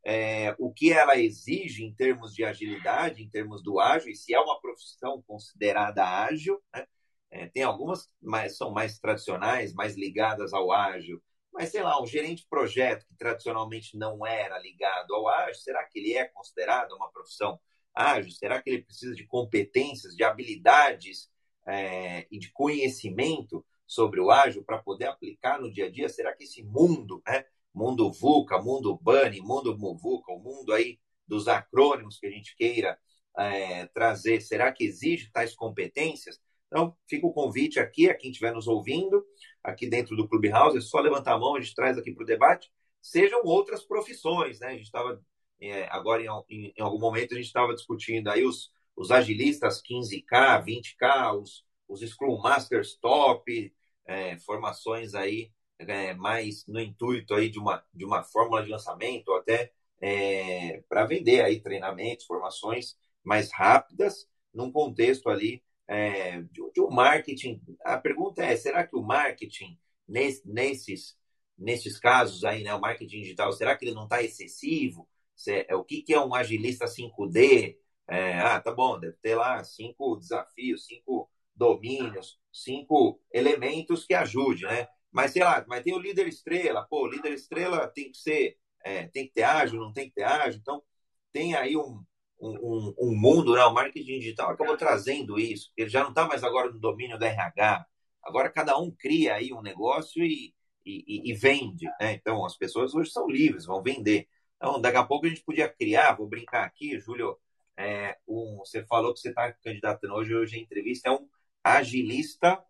[0.04, 4.34] é, o que ela exige em termos de agilidade, em termos do ágil, e se
[4.34, 6.62] é uma profissão considerada ágil.
[6.74, 6.86] Né?
[7.32, 11.22] É, tem algumas mais são mais tradicionais, mais ligadas ao ágil,
[11.56, 15.84] mas sei lá, um gerente de projeto que tradicionalmente não era ligado ao ágil, será
[15.86, 17.60] que ele é considerado uma profissão
[17.94, 18.32] ágil?
[18.32, 21.30] Será que ele precisa de competências, de habilidades
[21.66, 26.10] é, e de conhecimento sobre o ágil para poder aplicar no dia a dia?
[26.10, 31.48] Será que esse mundo, né, mundo VUCA, mundo BUNNY, mundo MUVUCA, o mundo aí dos
[31.48, 33.00] acrônimos que a gente queira
[33.38, 36.40] é, trazer, será que exige tais competências?
[36.68, 39.26] Então, fica o convite aqui, a quem estiver nos ouvindo,
[39.64, 42.28] aqui dentro do Clubhouse, é só levantar a mão, a gente traz aqui para o
[42.28, 42.70] debate,
[43.02, 44.68] sejam outras profissões, né?
[44.68, 45.22] A gente estava
[45.62, 50.64] é, agora em, em, algum momento a gente estava discutindo aí os, os agilistas 15K,
[50.64, 53.74] 20K, os, os Scrum Masters top,
[54.06, 59.30] é, formações aí é, mais no intuito aí de uma, de uma fórmula de lançamento,
[59.30, 66.72] ou até é, para vender aí treinamentos, formações mais rápidas, num contexto ali é, de,
[66.74, 67.62] de, um marketing.
[67.84, 71.18] A pergunta é, será que o marketing, nesse, nesses,
[71.58, 75.08] nesses casos aí, né, o marketing digital, será que ele não está excessivo?
[75.48, 77.78] É, o que, que é um agilista 5D?
[78.08, 84.64] É, ah, tá bom, deve ter lá cinco desafios, cinco domínios, cinco elementos que ajude,
[84.64, 84.88] né?
[85.12, 88.58] Mas sei lá, mas tem o líder estrela, pô, o líder estrela tem que ser,
[88.84, 90.84] é, tem que ter ágil, não tem que ter ágil, então
[91.32, 92.04] tem aí um,
[92.50, 93.64] um, um mundo, né?
[93.66, 97.26] O marketing digital acabou trazendo isso, ele já não está mais agora no domínio do
[97.26, 97.86] RH,
[98.24, 100.54] agora cada um cria aí um negócio e,
[100.86, 102.14] e, e vende, né?
[102.14, 104.28] Então as pessoas hoje são livres, vão vender.
[104.58, 107.38] Então, daqui a pouco a gente podia criar, vou brincar aqui, Júlio,
[107.78, 111.28] é, um, você falou que você está candidatando hoje, hoje a entrevista é um
[111.64, 112.64] agilista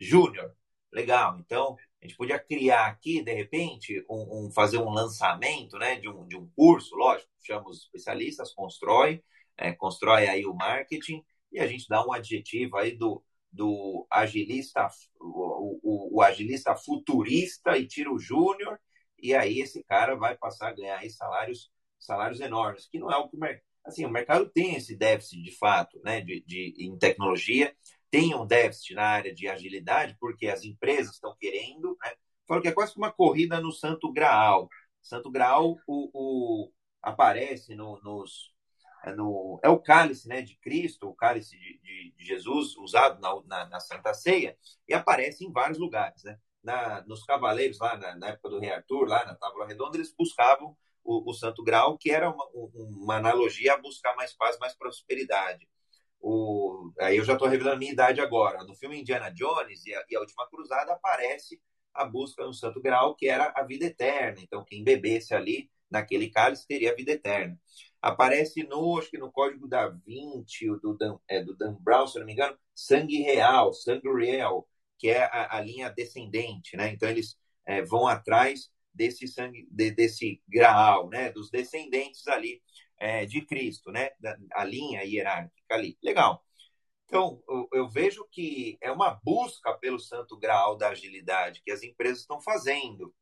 [0.00, 0.54] júnior.
[0.92, 1.38] Legal.
[1.40, 6.08] Então, a gente podia criar aqui, de repente, um, um, fazer um lançamento né, de,
[6.08, 9.22] um, de um curso, lógico, chama os especialistas, constrói,
[9.56, 14.88] é, constrói aí o marketing e a gente dá um adjetivo aí do, do agilista,
[15.20, 18.78] o, o, o agilista futurista e tira o júnior
[19.20, 23.16] e aí esse cara vai passar a ganhar aí salários, salários enormes, que não é
[23.16, 23.66] o que o mercado.
[23.84, 27.74] Assim, o mercado tem esse déficit de fato, né, de, de, em tecnologia,
[28.10, 32.12] tem um déficit na área de agilidade, porque as empresas estão querendo, né?
[32.46, 34.68] Falo que é quase uma corrida no Santo Graal.
[35.02, 38.54] Santo Graal o, o aparece no, nos,
[39.04, 43.20] é, no, é o cálice né, de Cristo, o cálice de, de, de Jesus usado
[43.20, 44.56] na, na, na, Santa Ceia,
[44.88, 46.22] e aparece em vários lugares.
[46.24, 46.38] Né?
[46.62, 50.14] Na, nos Cavaleiros, lá na, na, época do Rei Arthur, lá na Tábua Redonda, eles
[50.16, 54.74] buscavam o, o Santo Graal, que era uma, uma analogia a buscar mais paz, mais
[54.74, 55.68] prosperidade
[56.20, 58.64] o, aí eu já estou revelando a minha idade agora.
[58.64, 61.60] No filme Indiana Jones e a, e a, Última Cruzada aparece
[61.94, 64.40] a busca no Santo Graal, que era a vida eterna.
[64.40, 67.58] Então, quem bebesse ali naquele cálice teria a vida eterna.
[68.00, 72.18] Aparece no, acho que no Código da Vinci, do Dan, é, do Dan Brown, se
[72.18, 76.90] não me engano, sangue real, sangue real, que é a, a linha descendente, né?
[76.90, 81.30] Então, eles é, vão atrás desse sangue, de, desse graal, né?
[81.32, 82.60] Dos descendentes ali
[82.98, 84.10] é, de Cristo, né?
[84.52, 85.98] A linha hierárquica ali.
[86.02, 86.44] Legal.
[87.06, 91.82] Então, eu, eu, vejo que é uma busca pelo santo grau da agilidade que as
[91.82, 93.14] empresas estão fazendo.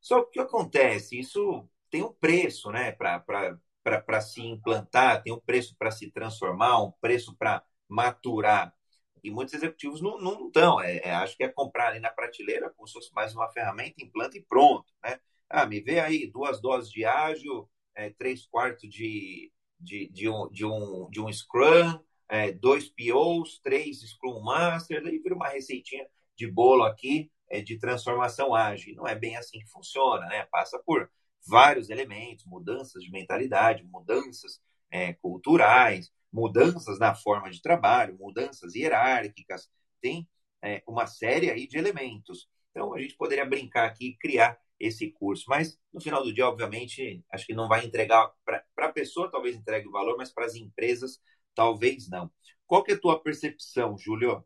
[0.00, 1.18] Só que o que acontece?
[1.18, 2.92] Isso tem um preço, né?
[2.92, 8.74] Para se implantar, tem um preço para se transformar, um preço para maturar.
[9.22, 10.80] E muitos executivos não, não estão.
[10.80, 14.02] É, é, acho que é comprar ali na prateleira como se fosse mais uma ferramenta,
[14.02, 15.20] implanta e pronto, né?
[15.48, 17.68] Ah, me vê aí duas doses de ágil,
[18.00, 23.60] é, três quartos de, de, de, um, de, um, de um Scrum, é, dois POs,
[23.62, 28.94] três Scrum Masters, aí vira uma receitinha de bolo aqui é, de transformação ágil.
[28.94, 30.46] Não é bem assim que funciona, né?
[30.50, 31.10] Passa por
[31.46, 34.60] vários elementos, mudanças de mentalidade, mudanças
[34.90, 39.68] é, culturais, mudanças na forma de trabalho, mudanças hierárquicas,
[40.00, 40.26] tem
[40.62, 42.48] é, uma série aí de elementos.
[42.70, 45.44] Então, a gente poderia brincar aqui e criar esse curso.
[45.48, 49.54] Mas, no final do dia, obviamente, acho que não vai entregar para a pessoa, talvez
[49.54, 51.22] entregue o valor, mas para as empresas,
[51.54, 52.32] talvez não.
[52.66, 54.44] Qual que é a tua percepção, Júlio?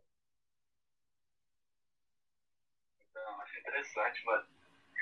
[3.00, 4.44] Então, acho interessante, mas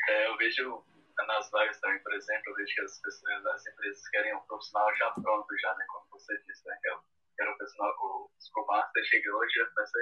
[0.08, 0.84] é, eu vejo
[1.26, 4.94] nas vagas também, por exemplo, eu vejo que as pessoas, as empresas querem um profissional
[4.96, 5.84] já pronto, já, né?
[5.88, 6.76] Como você disse, né?
[6.82, 6.98] Que é
[7.38, 9.98] era o profissional, o Master chega hoje já começa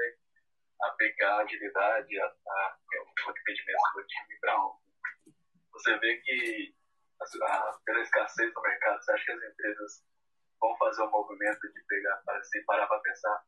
[0.83, 2.77] a pegar a agilidade, a, a,
[3.29, 4.73] a, do time para um
[5.73, 6.75] você vê que,
[7.21, 10.05] a, pela escassez do mercado, você acha que as empresas
[10.61, 13.45] vão fazer um movimento de pegar, para se parar para pensar,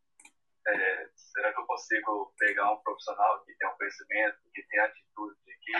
[0.68, 5.36] é, será que eu consigo pegar um profissional que tem um conhecimento, que tem atitude,
[5.44, 5.72] que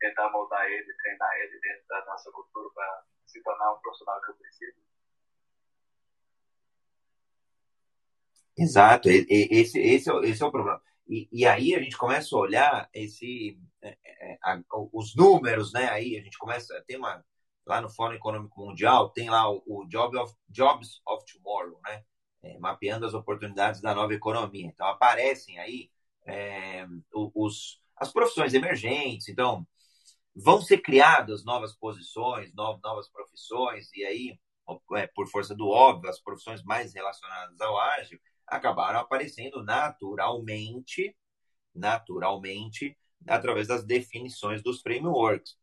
[0.00, 4.30] tentar moldar ele, treinar ele dentro da nossa cultura para se tornar um profissional que
[4.30, 4.86] eu preciso?
[8.58, 10.82] Exato, esse, esse, é, esse é o problema.
[11.08, 14.60] E, e aí a gente começa a olhar esse, é, é, a,
[14.92, 15.88] os números, né?
[15.88, 17.24] Aí a gente começa, tem uma,
[17.66, 22.04] lá no Fórum Econômico Mundial, tem lá o, o Job of, Jobs of Tomorrow, né?
[22.42, 24.66] É, mapeando as oportunidades da nova economia.
[24.66, 25.90] Então aparecem aí
[26.26, 29.66] é, os, as profissões emergentes, então
[30.34, 34.38] vão ser criadas novas posições, novas, novas profissões, e aí,
[34.94, 41.16] é, por força do óbvio, as profissões mais relacionadas ao ágil acabaram aparecendo naturalmente,
[41.74, 45.56] naturalmente, através das definições dos frameworks.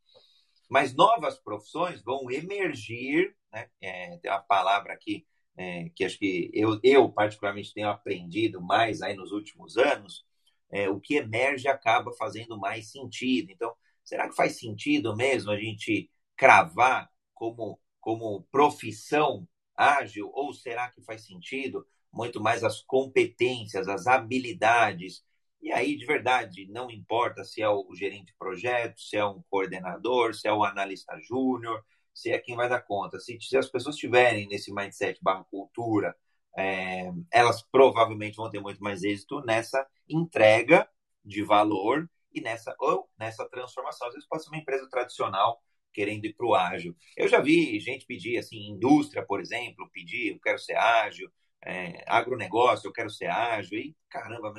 [0.70, 3.70] Mas novas profissões vão emergir, né?
[3.82, 9.02] É, tem uma palavra aqui é, que acho que eu, eu, particularmente, tenho aprendido mais
[9.02, 10.26] aí nos últimos anos,
[10.72, 13.52] é, o que emerge acaba fazendo mais sentido.
[13.52, 20.90] Então, será que faz sentido mesmo a gente cravar como, como profissão ágil, ou será
[20.90, 25.24] que faz sentido muito mais as competências, as habilidades?
[25.62, 29.42] E aí, de verdade, não importa se é o gerente de projeto, se é um
[29.50, 33.20] coordenador, se é o analista júnior, se é quem vai dar conta.
[33.20, 36.16] Se, se as pessoas estiverem nesse mindset barra cultura,
[36.58, 40.88] é, elas provavelmente vão ter muito mais êxito nessa entrega
[41.26, 44.08] de valor e nessa, ou nessa transformação.
[44.08, 45.62] Às vezes pode ser uma empresa tradicional
[45.94, 46.96] querendo ir para o ágil.
[47.16, 51.32] Eu já vi gente pedir, assim, indústria, por exemplo, pedir, eu quero ser ágil,
[51.66, 54.54] é, agronegócio, eu quero ser ágil, e caramba,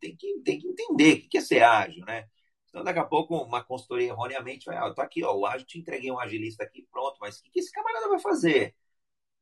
[0.00, 2.26] tem que, tem que entender o que é ser ágil, né?
[2.68, 5.78] Então, daqui a pouco, uma consultoria erroneamente vai, ah, tô aqui, ó, o ágil, te
[5.78, 8.74] entreguei um agilista aqui, pronto, mas o que, que esse camarada vai fazer?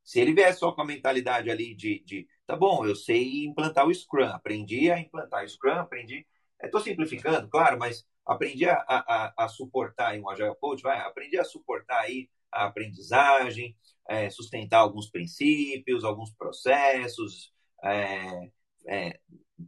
[0.05, 3.87] Se ele vier só com a mentalidade ali de, de tá bom, eu sei implantar
[3.87, 6.26] o Scrum, aprendi a implantar o Scrum, aprendi,
[6.62, 11.44] estou simplificando, claro, mas aprendi a, a, a suportar um Agile Coach, vai, aprendi a
[11.44, 13.76] suportar aí a aprendizagem,
[14.09, 17.53] é, sustentar alguns princípios, alguns processos,
[17.85, 18.51] é,
[18.88, 19.21] é,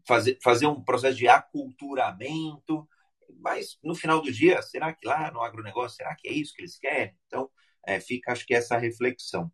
[0.07, 2.89] fazer, fazer um processo de aculturamento,
[3.41, 6.63] mas no final do dia, será que lá no agronegócio, será que é isso que
[6.63, 7.15] eles querem?
[7.27, 7.51] Então,
[7.87, 9.51] é, fica acho que essa reflexão.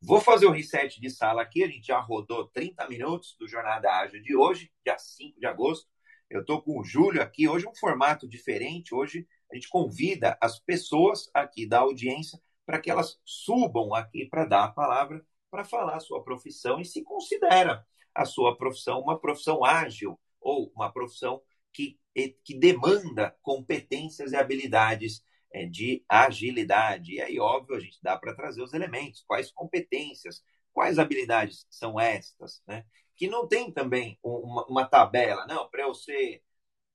[0.00, 3.90] Vou fazer o reset de sala aqui, a gente já rodou 30 minutos do Jornada
[3.90, 5.88] Ágil de hoje, dia 5 de agosto.
[6.28, 10.58] Eu estou com o Júlio aqui, hoje um formato diferente, hoje a gente convida as
[10.58, 15.96] pessoas aqui da audiência para que elas subam aqui para dar a palavra, para falar
[15.96, 21.42] a sua profissão e se considera a sua profissão uma profissão ágil ou uma profissão
[21.72, 21.98] que,
[22.44, 27.14] que demanda competências e habilidades é, de agilidade.
[27.14, 31.98] E aí, óbvio, a gente dá para trazer os elementos, quais competências, quais habilidades são
[32.00, 32.84] estas, né?
[33.14, 36.42] Que não tem também uma, uma tabela, não, para eu ser,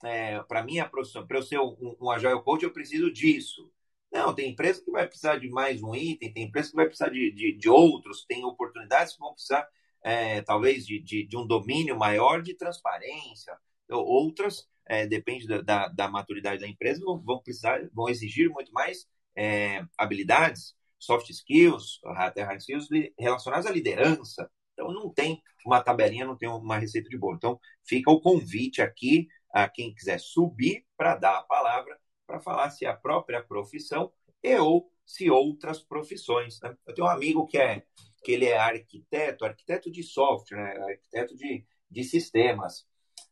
[0.03, 3.71] é, para minha profissão, para eu ser um, um Agile Coach, eu preciso disso.
[4.11, 7.09] Não, tem empresa que vai precisar de mais um item, tem empresa que vai precisar
[7.09, 9.67] de, de, de outros, tem oportunidades que vão precisar,
[10.03, 13.57] é, talvez, de, de, de, um domínio maior de transparência.
[13.89, 19.07] Outras, é, depende da, da, da, maturidade da empresa, vão precisar, vão exigir muito mais
[19.35, 22.87] é, habilidades, soft skills, até hard skills
[23.19, 24.49] relacionadas à liderança.
[24.73, 27.35] Então, não tem uma tabelinha, não tem uma receita de bolo.
[27.35, 32.69] Então, fica o convite aqui a quem quiser subir para dar a palavra para falar
[32.69, 34.11] se é a própria profissão
[34.43, 36.59] e ou se outras profissões.
[36.61, 36.77] Né?
[36.85, 37.83] Eu tenho um amigo que é
[38.23, 40.83] que ele é arquiteto, arquiteto de software, né?
[40.91, 42.85] arquiteto de, de sistemas.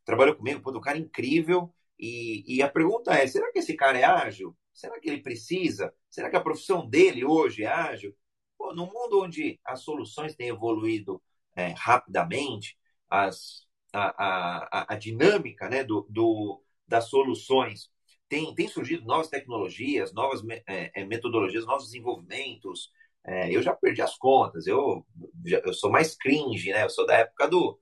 [0.06, 1.74] Trabalhou comigo, pô, um cara incrível.
[2.00, 4.56] E, e a pergunta é: será que esse cara é ágil?
[4.74, 5.94] Será que ele precisa?
[6.10, 8.16] Será que a profissão dele hoje é ágil?
[8.58, 11.22] Pô, no mundo onde as soluções têm evoluído
[11.56, 12.78] é, rapidamente,
[13.10, 17.90] as, a, a, a dinâmica né, do, do, das soluções
[18.30, 22.90] tem, tem surgido novas tecnologias, novas é, é, metodologias, novos desenvolvimentos.
[23.24, 25.06] É, eu já perdi as contas, eu,
[25.46, 26.84] eu sou mais cringe, né?
[26.84, 27.80] Eu sou da época do.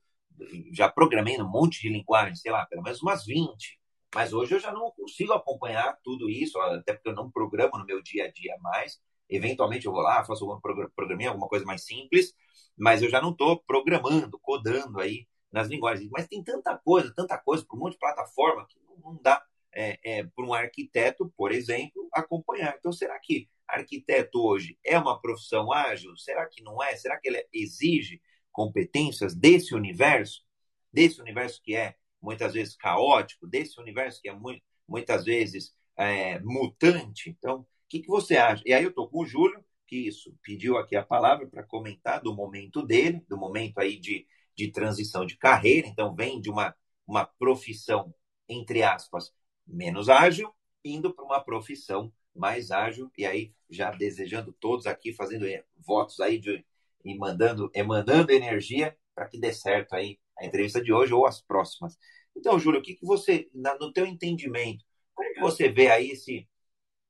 [0.74, 3.80] Já programei um monte de linguagem, sei lá, pelo menos umas 20.
[4.14, 7.86] Mas hoje eu já não consigo acompanhar tudo isso, até porque eu não programo no
[7.86, 9.00] meu dia a dia mais.
[9.30, 10.60] Eventualmente eu vou lá, faço algum
[10.96, 12.34] programinha, alguma coisa mais simples,
[12.78, 16.10] mas eu já não estou programando, codando aí nas linguagens.
[16.12, 19.44] Mas tem tanta coisa, tanta coisa, por um monte de plataforma que não dá
[19.76, 22.76] é, é, para um arquiteto, por exemplo, acompanhar.
[22.78, 26.16] Então, será que arquiteto hoje é uma profissão ágil?
[26.18, 26.96] Será que não é?
[26.96, 30.44] Será que ele exige competências desse universo?
[30.92, 36.40] Desse universo que é muitas vezes caótico, desse universo que é muito, muitas vezes é,
[36.40, 37.30] mutante?
[37.30, 38.64] Então, o que, que você acha?
[38.66, 42.22] E aí eu estou com o Júlio, que isso pediu aqui a palavra para comentar
[42.22, 45.88] do momento dele, do momento aí de, de transição de carreira.
[45.88, 48.14] Então, vem de uma, uma profissão,
[48.48, 49.34] entre aspas,
[49.66, 55.46] menos ágil, indo para uma profissão mais ágil, e aí já desejando todos aqui, fazendo
[55.48, 56.66] eh, votos aí de,
[57.04, 61.42] e mandando, emanando energia para que dê certo aí a entrevista de hoje ou as
[61.42, 61.98] próximas.
[62.36, 64.84] Então, Júlio, o que, que você, no teu entendimento,
[65.14, 66.48] como que você vê aí esse,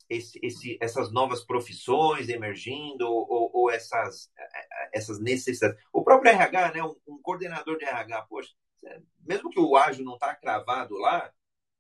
[0.10, 5.82] esse, esse, essas novas profissões emergindo ou, ou, essas, eh, essas necessidades?
[5.94, 8.52] O próprio RH, né, um, um coordenador de RH, poxa,
[9.20, 11.32] mesmo que o ágil não está cravado lá,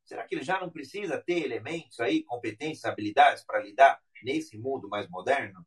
[0.05, 4.89] Será que ele já não precisa ter elementos aí, competências, habilidades para lidar nesse mundo
[4.89, 5.65] mais moderno?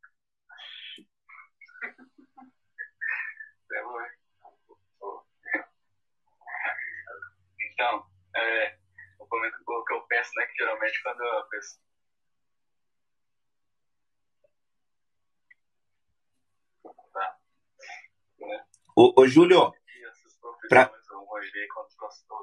[7.72, 8.78] Então, é,
[9.20, 9.57] eu comento
[9.87, 10.47] que eu penso, né?
[10.47, 11.78] Que geralmente quando eu penso.
[17.12, 17.39] Tá.
[18.41, 18.64] É.
[18.97, 19.72] Ô, ô Júlio,
[20.68, 20.91] para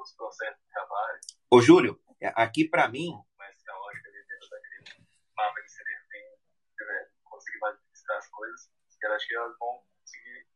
[0.04, 1.20] os processos de trabalho.
[1.54, 1.96] Ô Júlio,
[2.34, 3.14] aqui para mim.
[3.38, 6.36] Mas hora que ele dentro daquele mapa de CDF tem
[7.22, 10.48] conseguir administrar as coisas, eu acho que elas vão conseguir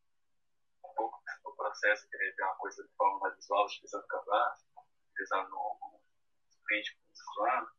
[0.84, 4.68] um pouco do processo, querer ver uma coisa de forma mais visual, utilizando o cadastro,
[5.12, 6.00] utilizando um
[6.50, 7.70] sprint, usando,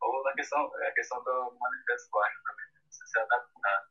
[0.00, 2.80] ou na questão, é a questão do manifesto básico também, né?
[2.88, 3.90] você se adaptar.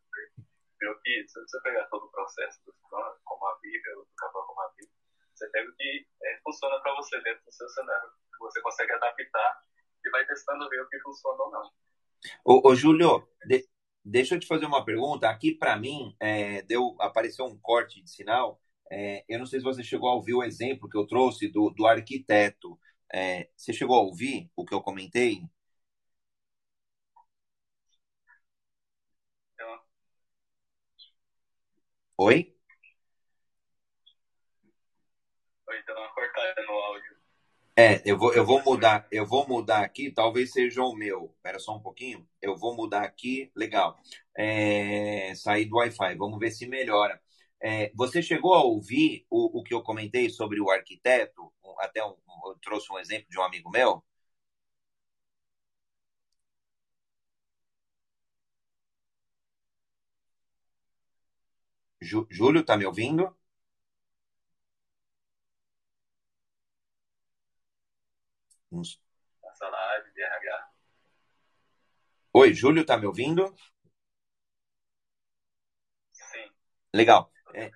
[0.80, 4.48] Viu que se você pegar todo o processo do Scrum, como a Bíblia, do cavalo
[4.48, 5.01] como a Bíblia,
[5.42, 9.62] você pega o que é, funciona para você dentro do seu cenário, você consegue adaptar
[10.06, 11.72] e vai testando ver o que funciona ou não.
[12.46, 13.68] Ô, ô Júlio, de,
[14.06, 15.30] deixa eu te fazer uma pergunta.
[15.30, 18.62] Aqui para mim é, deu apareceu um corte de sinal.
[18.92, 21.70] É, eu não sei se você chegou a ouvir o exemplo que eu trouxe do,
[21.72, 22.78] do arquiteto.
[23.14, 25.42] É, você chegou a ouvir o que eu comentei?
[32.18, 32.38] Oi?
[35.74, 37.16] Então uma cortada no áudio.
[37.78, 41.32] É, eu vou, eu vou mudar, eu vou mudar aqui, talvez seja o meu.
[41.38, 42.28] Espera só um pouquinho.
[42.42, 43.98] Eu vou mudar aqui, legal.
[44.38, 47.20] É, sair do Wi-Fi, vamos ver se melhora.
[47.62, 51.52] É, você chegou a ouvir o, o que eu comentei sobre o arquiteto?
[51.80, 52.16] Até um,
[52.46, 54.04] eu trouxe um exemplo de um amigo meu.
[62.30, 63.36] Júlio, tá me ouvindo?
[68.72, 69.00] Uns...
[69.44, 70.72] Essa live de RH.
[72.34, 73.56] Oi, Júlio, tá me ouvindo?
[76.12, 76.50] Sim.
[76.94, 77.30] Legal.
[77.54, 77.72] É,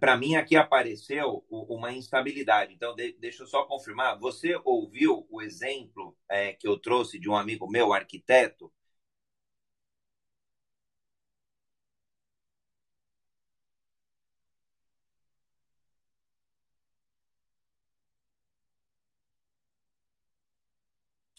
[0.00, 2.74] Para mim, aqui apareceu uma instabilidade.
[2.74, 4.18] Então, de, deixa eu só confirmar.
[4.20, 8.72] Você ouviu o exemplo é, que eu trouxe de um amigo meu, arquiteto,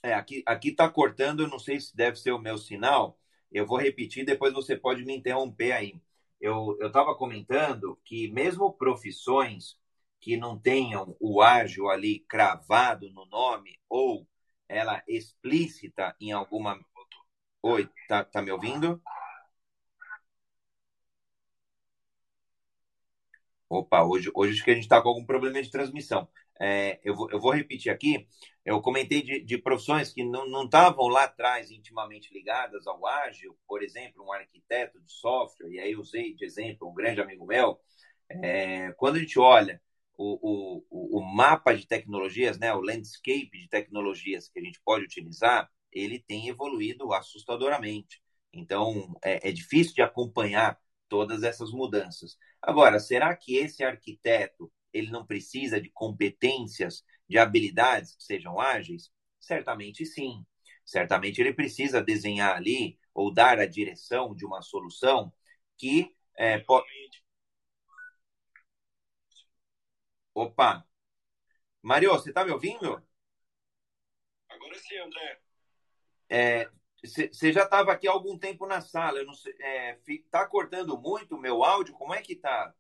[0.08, 3.20] É, aqui, aqui tá cortando, eu não sei se deve ser o meu sinal.
[3.52, 6.02] Eu vou repetir, depois você pode me interromper aí.
[6.40, 9.78] Eu estava comentando que mesmo profissões
[10.22, 14.26] que não tenham o ágil ali cravado no nome ou
[14.70, 16.80] ela explícita em alguma.
[17.62, 19.02] Oi, tá, tá me ouvindo?
[23.70, 26.28] Opa, hoje, hoje acho que a gente está com algum problema de transmissão.
[26.60, 28.26] É, eu, vou, eu vou repetir aqui.
[28.64, 33.84] Eu comentei de, de profissões que não estavam lá atrás intimamente ligadas ao ágil, por
[33.84, 37.80] exemplo, um arquiteto de software, e aí usei de exemplo um grande amigo meu.
[38.30, 39.82] É, quando a gente olha
[40.18, 45.06] o, o, o mapa de tecnologias, né, o landscape de tecnologias que a gente pode
[45.06, 48.22] utilizar, ele tem evoluído assustadoramente.
[48.54, 50.80] Então, é, é difícil de acompanhar
[51.10, 52.38] todas essas mudanças.
[52.62, 59.12] Agora, será que esse arquiteto ele não precisa de competências, de habilidades que sejam ágeis?
[59.40, 60.46] Certamente sim.
[60.86, 65.34] Certamente ele precisa desenhar ali ou dar a direção de uma solução
[65.78, 66.88] que é, pode.
[70.34, 70.86] Opa!
[71.82, 73.02] Mario, você está me ouvindo?
[74.50, 75.40] Agora sim, André.
[76.30, 76.70] É,
[77.04, 79.20] você já estava aqui há algum tempo na sala.
[79.20, 79.98] Eu não sei, é,
[80.32, 81.94] tá cortando muito o meu áudio?
[81.94, 82.74] Como é que tá?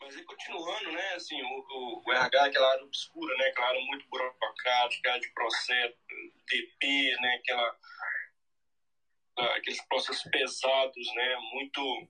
[0.00, 3.80] Mas aí continuando, né, assim, o, o, RH é aquela área obscura, né, aquela área
[3.82, 5.96] muito burocrática, de processo,
[6.46, 7.78] TP, né, aquela,
[9.56, 12.08] aqueles processos pesados, né, muito,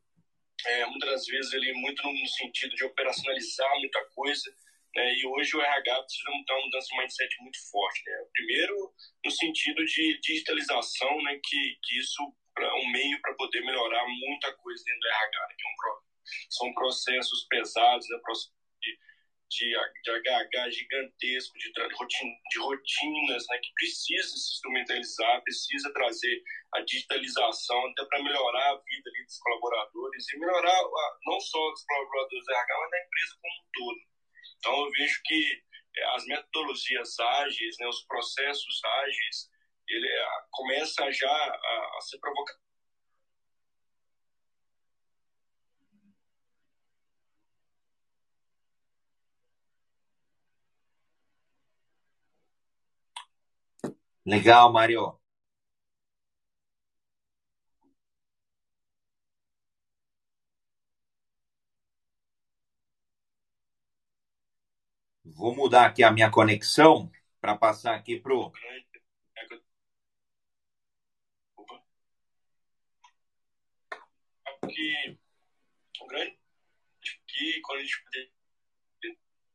[0.67, 4.55] é, muitas vezes ele muito no sentido de operacionalizar muita coisa,
[4.99, 8.75] né, e hoje o RH precisa mudar uma mudança de mindset muito forte, né, primeiro
[9.25, 12.21] no sentido de digitalização, né, que, que isso
[12.59, 15.79] é um meio para poder melhorar muita coisa dentro do RH, né, que é um
[16.51, 18.19] são processos pesados, né,
[18.83, 18.99] de,
[19.49, 26.43] de, de HH gigantesco, de, de rotinas, né, que precisa se instrumentalizar, precisa trazer
[26.75, 31.71] a digitalização até para melhorar a vida ali dos colaboradores e melhorar a, não só
[31.71, 34.08] dos colaboradores da RH, mas da empresa como um todo.
[34.59, 35.63] Então, eu vejo que
[35.97, 39.51] é, as metodologias ágeis, né, os processos ágeis,
[39.89, 42.59] ele é, começa já a, a ser provocado
[54.29, 55.19] Legal, Mário.
[65.39, 67.09] Vou mudar aqui a minha conexão
[67.41, 68.51] para passar aqui para o.
[74.69, 75.17] que
[76.01, 76.37] o grande
[77.29, 78.33] que quando a gente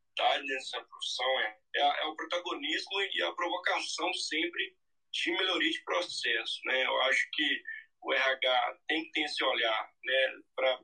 [0.08, 4.78] está nessa profissão é, é, é, o protagonismo e a provocação sempre
[5.12, 6.62] de melhoria de processo.
[6.64, 6.86] Né?
[6.86, 7.62] Eu acho que
[8.02, 10.80] o RH tem que ter esse olhar né, para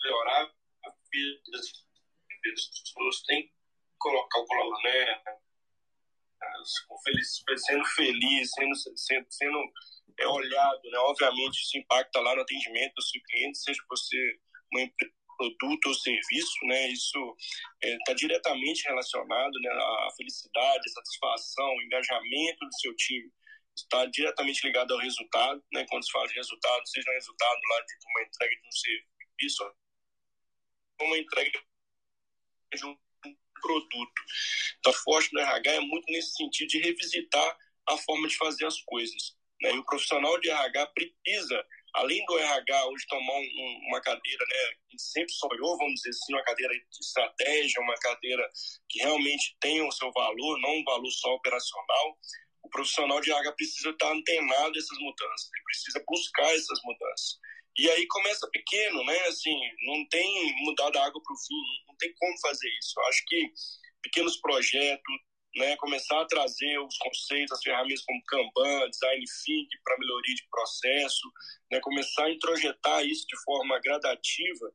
[0.00, 0.52] melhorar
[0.84, 1.72] a vida das
[2.42, 3.52] pessoas, tem
[4.02, 5.22] colocar o colaborador, né,
[7.56, 9.72] sendo feliz, sendo, sendo, sendo
[10.18, 10.80] é, olhado.
[10.84, 10.98] Né?
[10.98, 14.38] Obviamente, isso impacta lá no atendimento do seu cliente, seja você
[14.72, 16.88] uma empresa produto ou serviço, né?
[16.88, 17.36] Isso
[17.82, 23.32] está é, diretamente relacionado né, à felicidade, satisfação, engajamento do seu time.
[23.76, 25.84] Está diretamente ligado ao resultado, né?
[25.88, 29.74] Quando se fala de resultado, seja um resultado lá de uma entrega de um serviço,
[31.00, 31.60] uma entrega
[32.74, 32.96] de um
[33.62, 34.22] produto.
[34.78, 37.56] Então, forte no RH é muito nesse sentido de revisitar
[37.88, 39.34] a forma de fazer as coisas.
[39.62, 39.72] Né?
[39.72, 44.56] E o profissional de RH precisa além do RH hoje tomar um, uma cadeira, né,
[44.94, 48.50] a sempre sonhou, vamos dizer assim, uma cadeira de estratégia, uma cadeira
[48.88, 52.18] que realmente tenha o seu valor, não um valor só operacional,
[52.62, 57.38] o profissional de RH precisa estar antenado a essas mudanças, ele precisa buscar essas mudanças.
[57.78, 59.18] E aí começa pequeno, né?
[59.28, 59.56] Assim,
[59.86, 62.92] não tem mudar da água para o fim, não tem como fazer isso.
[62.98, 63.52] Eu acho que
[64.02, 65.14] pequenos projetos,
[65.56, 70.46] né, começar a trazer os conceitos, as ferramentas como Kanban, Design Think para melhoria de
[70.50, 71.32] processo,
[71.70, 74.72] né, começar a introjetar isso de forma gradativa,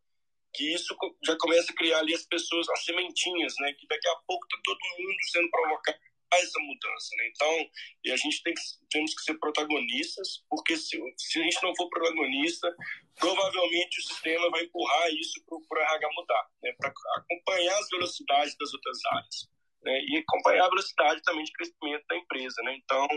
[0.54, 0.96] que isso
[1.26, 4.58] já começa a criar ali as pessoas, as sementinhas, né, que daqui a pouco está
[4.64, 6.00] todo mundo sendo provocado
[6.32, 7.28] a essa mudança, né?
[7.28, 7.70] Então,
[8.04, 11.76] e a gente tem que, temos que ser protagonistas, porque se, se a gente não
[11.76, 12.74] for protagonista,
[13.16, 16.74] provavelmente o sistema vai empurrar isso para o RH mudar, né?
[16.78, 19.58] Para acompanhar as velocidades das outras áreas
[19.88, 22.62] né, e acompanhar a velocidade também de crescimento da empresa.
[22.64, 22.76] Né?
[22.84, 23.08] Então,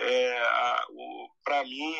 [0.00, 0.42] é,
[1.44, 1.94] para mim,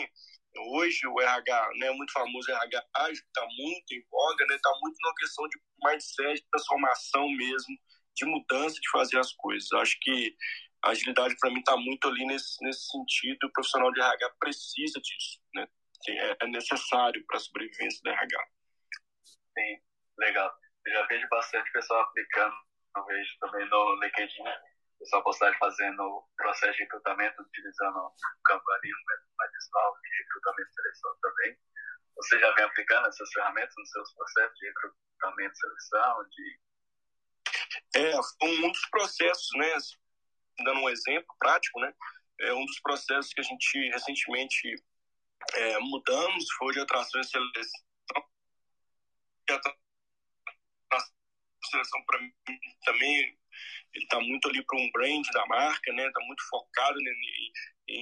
[0.72, 4.70] hoje o RH, né, muito famoso RH ágil, está muito em voga, está né, tá
[4.82, 7.78] muito numa questão de mindset, de transformação mesmo,
[8.14, 9.70] de mudança de fazer as coisas.
[9.72, 10.36] Acho que
[10.84, 15.00] a agilidade para mim está muito ali nesse, nesse sentido, o profissional de RH precisa
[15.00, 15.66] disso, né?
[16.08, 18.44] É, é necessário para a sobrevivência do RH.
[19.24, 19.82] Sim,
[20.18, 20.50] legal.
[20.86, 22.54] Eu já vejo bastante pessoal aplicando
[22.96, 24.42] eu vejo também no LinkedIn
[24.98, 28.12] pessoal postagem fazendo processo de recrutamento utilizando o
[28.44, 31.58] Kanban medicinal de recrutamento e seleção também.
[32.16, 36.28] Você já vem aplicando essas ferramentas nos seus processos de recrutamento seleção?
[36.28, 36.60] De...
[37.94, 39.72] É, um dos processos, né,
[40.64, 41.92] dando um exemplo prático, né,
[42.40, 44.74] é um dos processos que a gente recentemente
[45.54, 47.80] é, mudamos foi de atração e seleção
[51.70, 52.32] seleção para mim
[52.84, 53.38] também
[53.94, 56.06] ele está muito ali para um brand da marca, né?
[56.06, 56.98] Está muito focado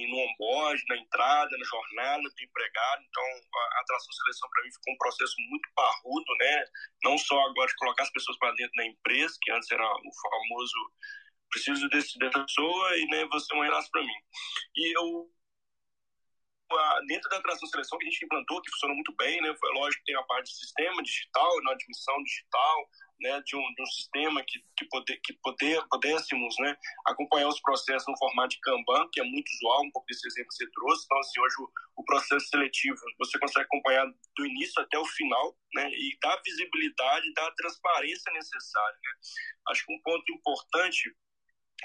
[0.07, 3.01] no onboard, na entrada, na jornada do empregado.
[3.07, 6.65] Então, a atração seleção para mim ficou um processo muito parrudo, né?
[7.03, 10.11] Não só agora de colocar as pessoas para dentro da empresa, que antes era o
[10.21, 10.91] famoso
[11.49, 14.19] preciso desse, dessa pessoa e né, você é um para mim.
[14.75, 15.29] E eu
[17.07, 19.55] dentro da atração seleção que a gente implantou, que funcionou muito bem, né?
[19.59, 22.89] Foi lógico que tem a parte de sistema digital, na admissão digital,
[23.21, 27.59] né, de um, de um sistema que, que, poder, que poder, pudéssemos né, acompanhar os
[27.61, 30.71] processos no formato de Kanban, que é muito usual, um pouco desse exemplo que você
[30.71, 31.05] trouxe.
[31.05, 35.57] Então, assim, hoje o, o processo seletivo você consegue acompanhar do início até o final
[35.73, 38.97] né, e dá visibilidade, dá a transparência necessária.
[39.03, 39.11] Né?
[39.69, 41.13] Acho que um ponto importante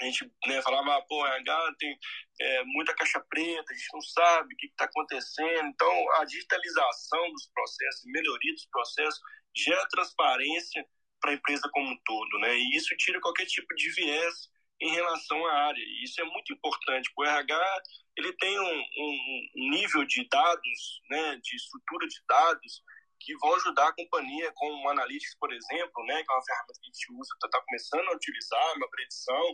[0.01, 1.97] a gente né, falava, ah, pô, RH tem
[2.39, 5.67] é, muita caixa preta, a gente não sabe o que está acontecendo.
[5.67, 9.19] Então, a digitalização dos processos, melhoria dos processos,
[9.55, 10.85] gera transparência
[11.21, 12.55] para a empresa como um todo, né?
[12.57, 14.49] E isso tira qualquer tipo de viés
[14.81, 15.81] em relação à área.
[15.81, 17.09] E isso é muito importante.
[17.15, 17.81] O RH
[18.17, 22.81] ele tem um, um, nível de dados, né, de estrutura de dados
[23.25, 26.73] que vão ajudar a companhia, como o Analytics, por exemplo, né, que é uma ferramenta
[26.79, 29.51] que a gente usa, está tá começando a utilizar, uma predição.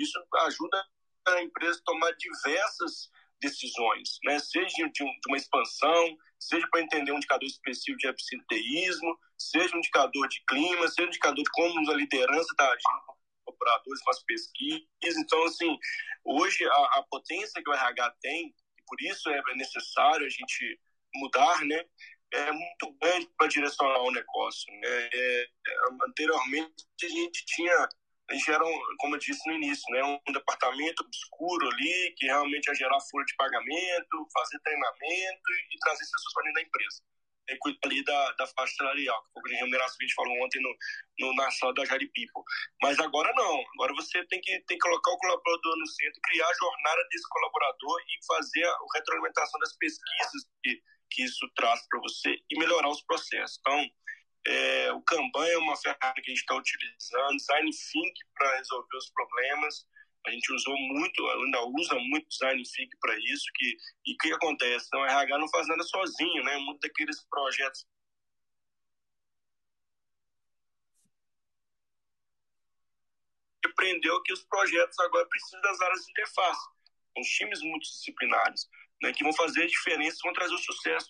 [0.00, 0.84] Isso ajuda
[1.28, 3.08] a empresa a tomar diversas
[3.40, 4.38] decisões, né?
[4.38, 9.74] seja de, um, de uma expansão, seja para entender um indicador específico de absenteísmo, seja
[9.74, 14.02] um indicador de clima, seja um indicador de como a liderança está agindo com operadores,
[14.02, 15.16] com as pesquisas.
[15.18, 15.78] Então, assim,
[16.24, 20.80] hoje a, a potência que o RH tem, e por isso é necessário a gente
[21.14, 21.84] mudar, né?
[22.34, 24.72] É muito grande para direcionar o negócio.
[24.72, 25.08] Né?
[25.12, 25.76] É, é,
[26.08, 27.88] anteriormente, a gente tinha
[28.30, 32.26] a gente era, um, como eu disse no início, né, um departamento obscuro ali, que
[32.26, 36.66] realmente ia gerar folha de pagamento, fazer treinamento e, e trazer pessoas para dentro da
[36.66, 37.02] empresa.
[37.50, 40.42] E cuidar ali da, da faixa salarial, que o de remuneração que a gente falou
[40.42, 40.74] ontem no,
[41.20, 42.42] no, na sala da Jari People.
[42.80, 46.48] Mas agora não, agora você tem que, tem que colocar o colaborador no centro, criar
[46.48, 52.00] a jornada desse colaborador e fazer a retroalimentação das pesquisas que que isso traz para
[52.00, 53.58] você e melhorar os processos.
[53.60, 53.90] Então,
[54.46, 58.96] é, o Kanban é uma ferramenta que a gente está utilizando, Design Think para resolver
[58.96, 59.86] os problemas.
[60.26, 63.44] A gente usou muito, ainda usa muito Design Think para isso.
[63.54, 63.76] Que,
[64.06, 64.86] e o que acontece?
[64.86, 66.56] Então, o RH não faz nada sozinho, né?
[66.58, 67.86] Muitos daqueles projetos
[73.74, 76.68] aprendeu que os projetos agora precisam das áreas de interface,
[77.18, 78.68] os times multidisciplinares,
[79.02, 81.08] né, que vão fazer a diferença, vão trazer o sucesso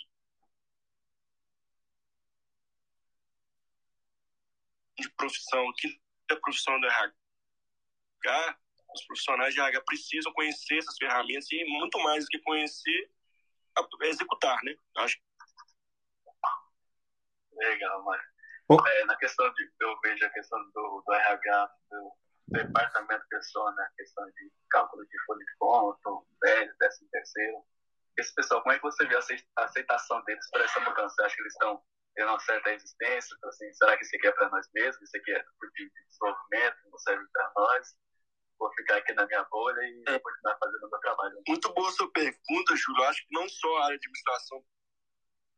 [4.98, 5.88] de profissão, que
[6.30, 8.58] é a profissão do RH,
[8.94, 13.10] os profissionais de RH precisam conhecer essas ferramentas e muito mais do que conhecer,
[14.02, 14.74] executar, né?
[14.98, 15.18] Acho.
[17.52, 18.22] Legal, mas
[18.68, 18.86] oh.
[18.86, 22.12] é, na questão de, eu vejo a questão do, do RH, do
[22.48, 23.84] departamento pessoa, né?
[23.84, 26.10] A questão de cálculo de folha de conta,
[26.42, 27.64] 10, 10 terceiro.
[28.18, 31.14] Esse pessoal, como é que você vê a aceitação deles para essa mudança?
[31.14, 31.82] Você acha que eles estão
[32.14, 33.34] tendo uma certa resistência?
[33.36, 35.02] Então, assim, será que isso aqui é para nós mesmos?
[35.02, 36.76] Isso aqui é tipo de desenvolvimento?
[36.90, 37.94] Não serve para nós?
[38.58, 40.18] Vou ficar aqui na minha bolha e é.
[40.18, 41.42] continuar fazendo o meu trabalho.
[41.48, 43.02] Muito boa sua pergunta, Júlio.
[43.02, 44.64] Eu acho que não só a área de administração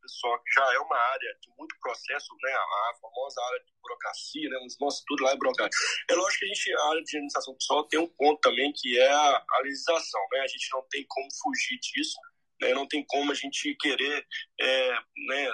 [0.06, 4.48] pessoal, que já é uma área de muito processo, né, a famosa área de burocracia,
[4.48, 5.78] né, nossa, tudo lá é burocracia.
[6.08, 8.98] É lógico que a gente, a área de administração pessoal tem um ponto também que
[8.98, 12.16] é a, a legislação, né, a gente não tem como fugir disso,
[12.60, 14.26] né, não tem como a gente querer,
[14.60, 14.92] é,
[15.28, 15.50] né,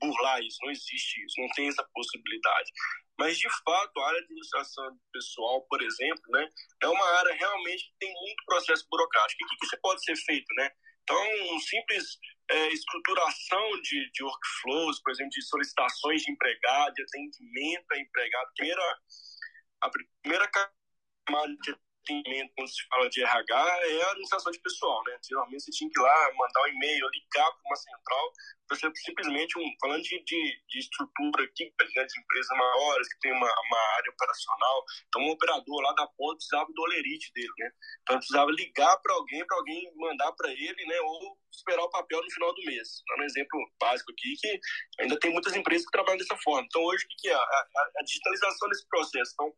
[0.00, 2.70] burlar isso, não existe isso, não tem essa possibilidade.
[3.18, 6.48] Mas, de fato, a área de administração pessoal, por exemplo, né,
[6.82, 9.42] é uma área realmente que tem muito processo burocrático.
[9.42, 10.46] O que, que pode ser feito?
[10.54, 10.70] Né?
[11.02, 12.18] Então, um simples
[12.50, 18.50] é, estruturação de, de workflows, por exemplo, de solicitações de empregado, de atendimento a empregado.
[18.54, 18.98] Primeira,
[19.80, 19.90] a
[20.22, 21.74] primeira camada de
[22.06, 25.18] atendimento, quando se fala de RH, é a administração de pessoal, né?
[25.26, 28.32] Geralmente você tinha que ir lá, mandar um e-mail, ligar para uma central,
[28.74, 33.32] ser simplesmente, um, falando de, de, de estrutura aqui, né, de empresas maiores, que tem
[33.32, 37.70] uma, uma área operacional, então um operador lá da ponta precisava do olerite dele, né?
[38.02, 41.00] Então precisava ligar para alguém, para alguém mandar para ele, né?
[41.00, 43.02] Ou esperar o papel no final do mês.
[43.18, 44.60] Um exemplo básico aqui, que
[45.00, 46.66] ainda tem muitas empresas que trabalham dessa forma.
[46.66, 47.34] Então hoje, o que é?
[47.34, 49.32] A, a, a digitalização desse processo.
[49.34, 49.52] Então,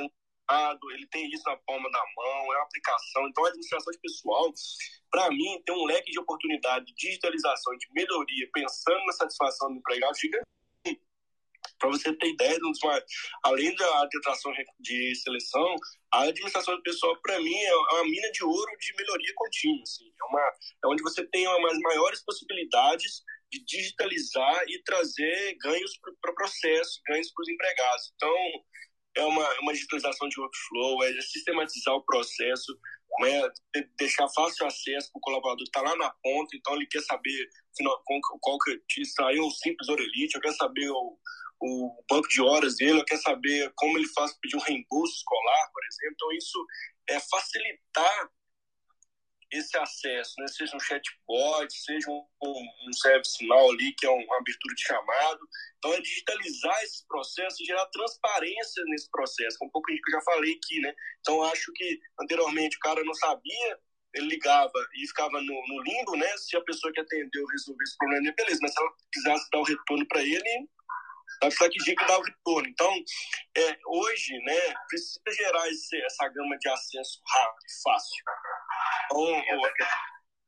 [0.00, 0.10] o
[0.48, 3.26] cara, ele ele tem isso na palma da mão, é uma aplicação.
[3.28, 4.52] Então, a administração de pessoal,
[5.10, 9.78] para mim, tem um leque de oportunidade de digitalização, de melhoria, pensando na satisfação do
[9.78, 10.16] empregado,
[11.78, 12.58] para você ter ideia,
[13.42, 15.74] além da atração de seleção,
[16.12, 19.82] a administração do pessoal, para mim, é uma mina de ouro de melhoria contínua.
[19.82, 20.04] Assim.
[20.08, 26.30] É, uma, é onde você tem umas maiores possibilidades de digitalizar e trazer ganhos para
[26.30, 28.12] o processo, ganhos para os empregados.
[28.14, 28.34] Então,
[29.16, 32.78] é uma, é uma digitalização de workflow, é sistematizar o processo,
[33.20, 33.42] né,
[33.98, 37.48] deixar fácil acesso para o colaborador que está lá na ponta, então ele quer saber
[38.04, 38.58] qual, qual
[38.88, 41.18] que saiu um simples orelite, eu quero saber o,
[41.62, 45.70] o banco de horas dele, eu quero saber como ele faz pedir um reembolso escolar,
[45.72, 46.14] por exemplo.
[46.14, 46.66] Então, isso
[47.08, 48.30] é facilitar
[49.52, 50.46] esse acesso, né?
[50.48, 55.40] seja um chatbot, seja um, um, um ali, que é uma abertura de chamado.
[55.78, 60.20] Então, é digitalizar esse processo e gerar transparência nesse processo, um pouco que eu já
[60.22, 60.94] falei aqui, né?
[61.20, 63.78] Então, acho que anteriormente o cara não sabia,
[64.14, 66.36] ele ligava e ficava no, no limbo, né?
[66.38, 69.64] Se a pessoa que atendeu resolver esse problema, beleza, mas se ela quisesse dar o
[69.64, 70.68] retorno para ele,
[71.40, 72.68] vai precisar que dia que dá o retorno.
[72.68, 72.92] Então,
[73.56, 78.24] é, hoje, né, precisa gerar esse, essa gama de acesso rápido e fácil.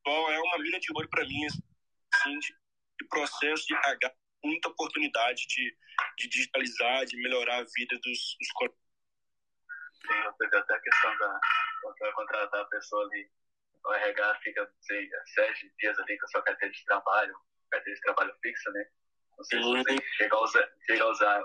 [0.00, 2.48] Então, é uma mina de ouro para mim, assim, de,
[3.00, 5.76] de processo de RH, muita oportunidade de,
[6.18, 8.78] de digitalizar, de melhorar a vida dos, dos colegas.
[10.38, 11.40] Tem até a questão da
[11.84, 13.30] quando vai contratar a pessoa ali,
[13.84, 17.34] o RH fica, sei, sete dias ali com a sua carteira de trabalho,
[17.70, 18.86] carteira de trabalho fixa, né?
[19.36, 21.44] Não sei se você chega a, usar, chega a usar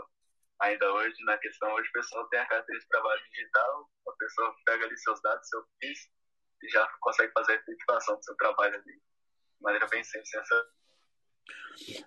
[0.62, 4.56] ainda hoje, na questão hoje o pessoal tem a carteira de trabalho digital, a pessoa
[4.66, 6.10] pega ali seus dados, seu PIS,
[6.62, 9.02] e já consegue fazer a efetivação do seu trabalho ali de
[9.62, 10.70] maneira bem simples, essa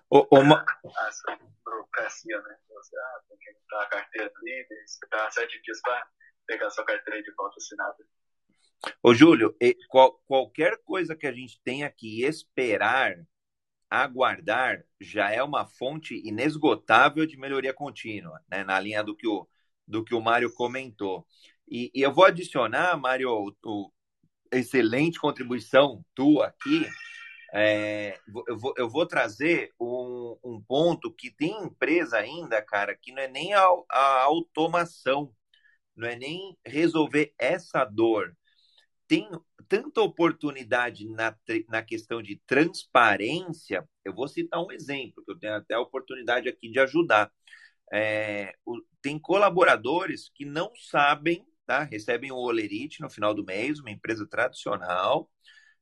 [0.09, 0.63] o, uma...
[1.27, 2.57] a burocracia, né?
[2.69, 6.07] Você ah, tem que entrar a carteira ali, esperar sete dias para
[6.45, 7.97] pegar a sua carteira de volta assinada.
[9.01, 9.55] Ô, Júlio,
[9.89, 13.15] qual, qualquer coisa que a gente tenha que esperar,
[13.89, 18.63] aguardar, já é uma fonte inesgotável de melhoria contínua, né?
[18.63, 19.47] na linha do que o,
[19.87, 21.25] do que o Mário comentou.
[21.67, 23.91] E, e eu vou adicionar, Mário, o, o,
[24.57, 26.87] excelente contribuição tua aqui.
[27.53, 33.11] É, eu, vou, eu vou trazer um, um ponto que tem empresa ainda, cara, que
[33.11, 35.31] não é nem a, a automação,
[35.95, 38.35] não é nem resolver essa dor.
[39.07, 39.29] Tem,
[39.67, 41.35] tanta oportunidade na,
[41.67, 43.87] na questão de transparência.
[44.03, 47.31] Eu vou citar um exemplo, que eu tenho até a oportunidade aqui de ajudar.
[47.91, 51.83] É, o, tem colaboradores que não sabem, tá?
[51.83, 55.29] recebem o Olerite no final do mês, uma empresa tradicional,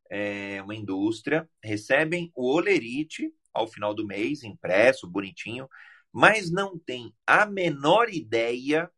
[0.09, 5.67] é, uma indústria, recebem o Olerite ao final do mês, impresso, bonitinho,
[6.11, 8.91] mas não tem a menor ideia,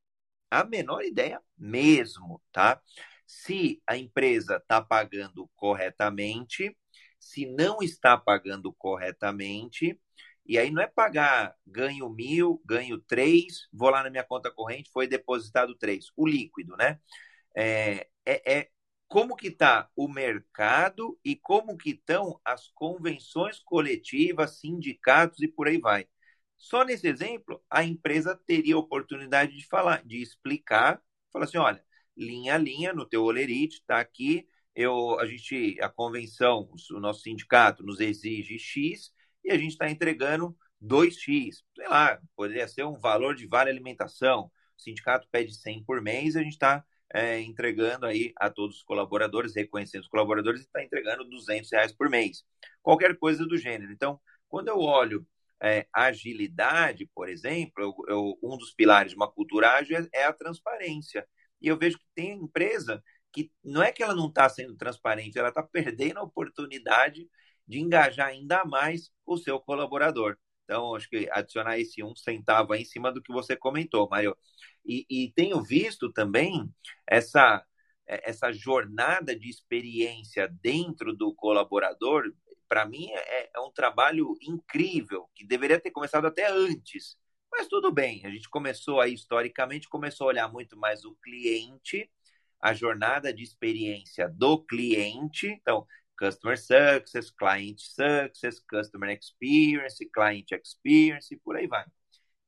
[0.49, 2.81] a menor ideia mesmo, tá?
[3.25, 6.75] Se a empresa está pagando corretamente,
[7.19, 9.99] se não está pagando corretamente,
[10.46, 14.91] e aí não é pagar ganho mil, ganho três, vou lá na minha conta corrente,
[14.91, 17.00] foi depositado três, o líquido, né?
[17.56, 18.70] É, é, é
[19.08, 25.68] como que está o mercado e como que estão as convenções coletivas, sindicatos e por
[25.68, 26.08] aí vai.
[26.58, 31.84] Só nesse exemplo, a empresa teria a oportunidade de falar, de explicar, falar assim, olha,
[32.18, 37.22] linha a linha no teu olerite, está aqui, eu, a gente, a convenção, o nosso
[37.22, 39.12] sindicato nos exige X
[39.44, 41.64] e a gente está entregando 2X.
[41.76, 44.52] Sei lá, poderia ser um valor de vale alimentação.
[44.78, 46.84] O sindicato pede 100 por mês, a gente está
[47.14, 51.91] é, entregando aí a todos os colaboradores, reconhecendo os colaboradores, e está entregando 200 reais
[51.94, 52.44] por mês.
[52.82, 53.91] Qualquer coisa do gênero.
[53.91, 54.20] Então,
[54.50, 55.26] quando eu olho
[55.62, 60.26] é, agilidade, por exemplo, eu, eu, um dos pilares de uma cultura ágil é, é
[60.26, 61.26] a transparência.
[61.62, 65.39] E eu vejo que tem empresa que não é que ela não está sendo transparente,
[65.39, 67.28] ela está perdendo a oportunidade
[67.68, 70.38] de engajar ainda mais o seu colaborador.
[70.64, 74.36] Então, acho que adicionar esse um centavo aí em cima do que você comentou, Mário.
[74.86, 76.70] E, e tenho visto também
[77.07, 77.66] essa,
[78.07, 82.24] essa jornada de experiência dentro do colaborador.
[82.68, 87.18] Para mim, é, é um trabalho incrível, que deveria ter começado até antes.
[87.51, 92.09] Mas tudo bem, a gente começou aí, historicamente, começou a olhar muito mais o cliente,
[92.59, 95.47] a jornada de experiência do cliente.
[95.47, 95.86] Então,
[96.18, 101.86] Customer Success, Client Success, Customer Experience, Client Experience, e por aí vai.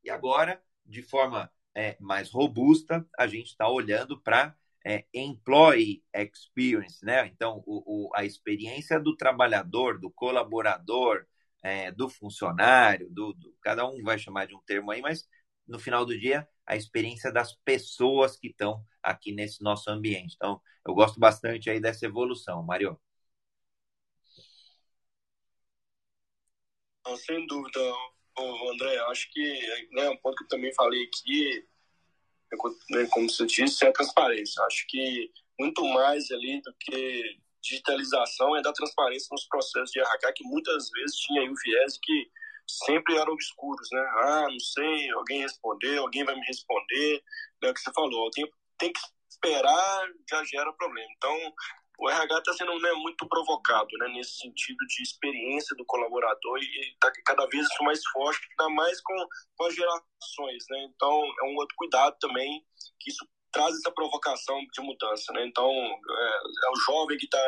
[0.04, 4.56] E agora, de forma é, mais robusta, a gente está olhando para
[4.86, 7.28] é, Employee Experience, né?
[7.28, 11.26] Então, o, o, a experiência do trabalhador, do colaborador,
[11.64, 15.28] é, do funcionário, do, do, cada um vai chamar de um termo aí, mas
[15.68, 20.36] no final do dia, a experiência das pessoas que estão aqui nesse nosso ambiente.
[20.36, 23.00] Então, eu gosto bastante aí dessa evolução, Mário.
[27.18, 27.80] Sem dúvida,
[28.72, 28.98] André.
[29.10, 31.66] Acho que né, um ponto que eu também falei aqui,
[32.92, 34.64] né, como você disse, é a transparência.
[34.64, 40.34] Acho que muito mais ali do que digitalização é da transparência nos processos de RH,
[40.34, 42.32] que muitas vezes tinha o viés que
[42.68, 44.02] sempre eram obscuros, né?
[44.22, 47.24] Ah, não sei, alguém respondeu, alguém vai me responder,
[47.64, 49.00] é o que você falou, tem, tem que
[49.30, 51.10] esperar, já gera problema.
[51.18, 51.54] Então,
[51.98, 56.92] o RH está sendo né, muito provocado né, nesse sentido de experiência do colaborador e
[56.94, 59.16] está cada vez isso mais forte, ainda mais com,
[59.56, 60.66] com as gerações.
[60.70, 60.90] Né?
[60.96, 62.66] Então, é um outro cuidado também
[63.00, 65.32] que isso traz essa provocação de mudança.
[65.34, 65.46] Né?
[65.46, 67.42] Então, é, é o jovem que está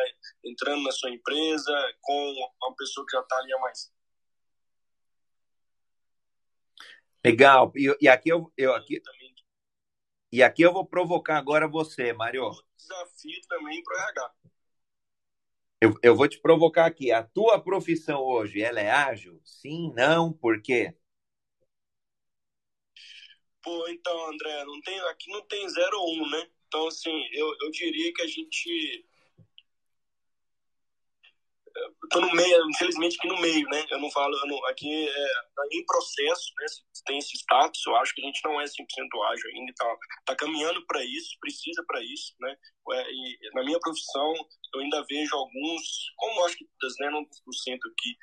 [0.45, 2.31] entrando na sua empresa com
[2.61, 3.91] uma pessoa que já está ali há mais
[7.27, 7.73] Legal.
[7.75, 9.01] E, e aqui eu, eu aqui,
[10.31, 12.51] e aqui eu vou provocar agora você, Mário.
[12.77, 14.31] Desafio também para o RH.
[15.79, 17.11] Eu, eu vou te provocar aqui.
[17.11, 19.39] A tua profissão hoje, ela é ágil?
[19.43, 20.95] Sim, não, por quê?
[23.61, 26.49] Pô, então, André, não tem, aqui não tem zero ou um, né?
[26.67, 29.06] Então, assim, eu, eu diria que a gente
[32.09, 33.85] tô no meio, infelizmente aqui no meio, né?
[33.89, 36.65] Eu não falo, eu não, aqui é tá em processo, né?
[37.05, 40.35] Tem esse status, eu acho que a gente não é 100% ágil ainda, tá, tá
[40.35, 42.55] caminhando para isso, precisa para isso, né?
[42.91, 44.33] É, e na minha profissão,
[44.73, 45.83] eu ainda vejo alguns,
[46.15, 47.09] como acho que todas, né?
[47.09, 47.27] Não 100%
[47.91, 48.17] aqui,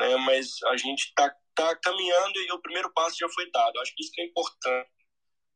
[0.00, 0.16] né?
[0.16, 3.76] Mas a gente tá, tá caminhando e o primeiro passo já foi dado.
[3.76, 4.90] Eu acho que isso que é importante.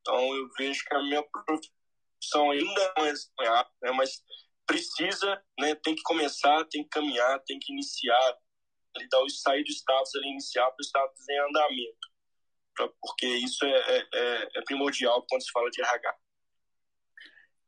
[0.01, 3.93] Então, eu vejo que a minha profissão ainda não é, né?
[3.93, 4.23] mas
[4.67, 8.39] precisa, né, tem que começar, tem que caminhar, tem que iniciar,
[9.11, 12.09] dar, sair do status iniciar para o status em andamento,
[12.75, 16.15] pra, porque isso é, é, é, é, primordial quando se fala de RH.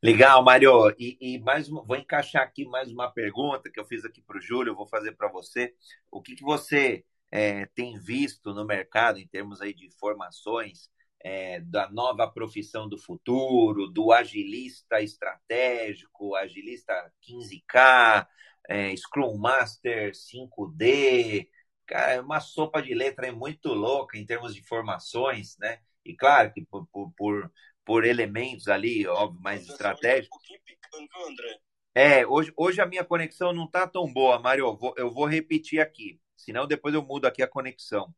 [0.02, 0.94] Legal, Mário.
[0.98, 4.40] E, e, mais vou encaixar aqui mais uma pergunta que eu fiz aqui para o
[4.40, 5.74] Júlio, eu vou fazer para você.
[6.10, 10.90] O que, que você é, tem visto no mercado em termos aí de informações
[11.26, 18.28] é, da nova profissão do futuro, do agilista estratégico, agilista 15K,
[18.68, 21.48] é, Scrum Master 5D.
[21.84, 25.80] Cara, é uma sopa de letra muito louca em termos de informações, né?
[26.04, 27.52] E claro que por, por, por,
[27.84, 30.40] por elementos ali, óbvio, mais estratégicos.
[30.46, 31.58] Viu, André?
[31.92, 34.66] É, hoje, hoje a minha conexão não está tão boa, Mário.
[34.66, 38.14] Eu vou, eu vou repetir aqui, senão depois eu mudo aqui a conexão.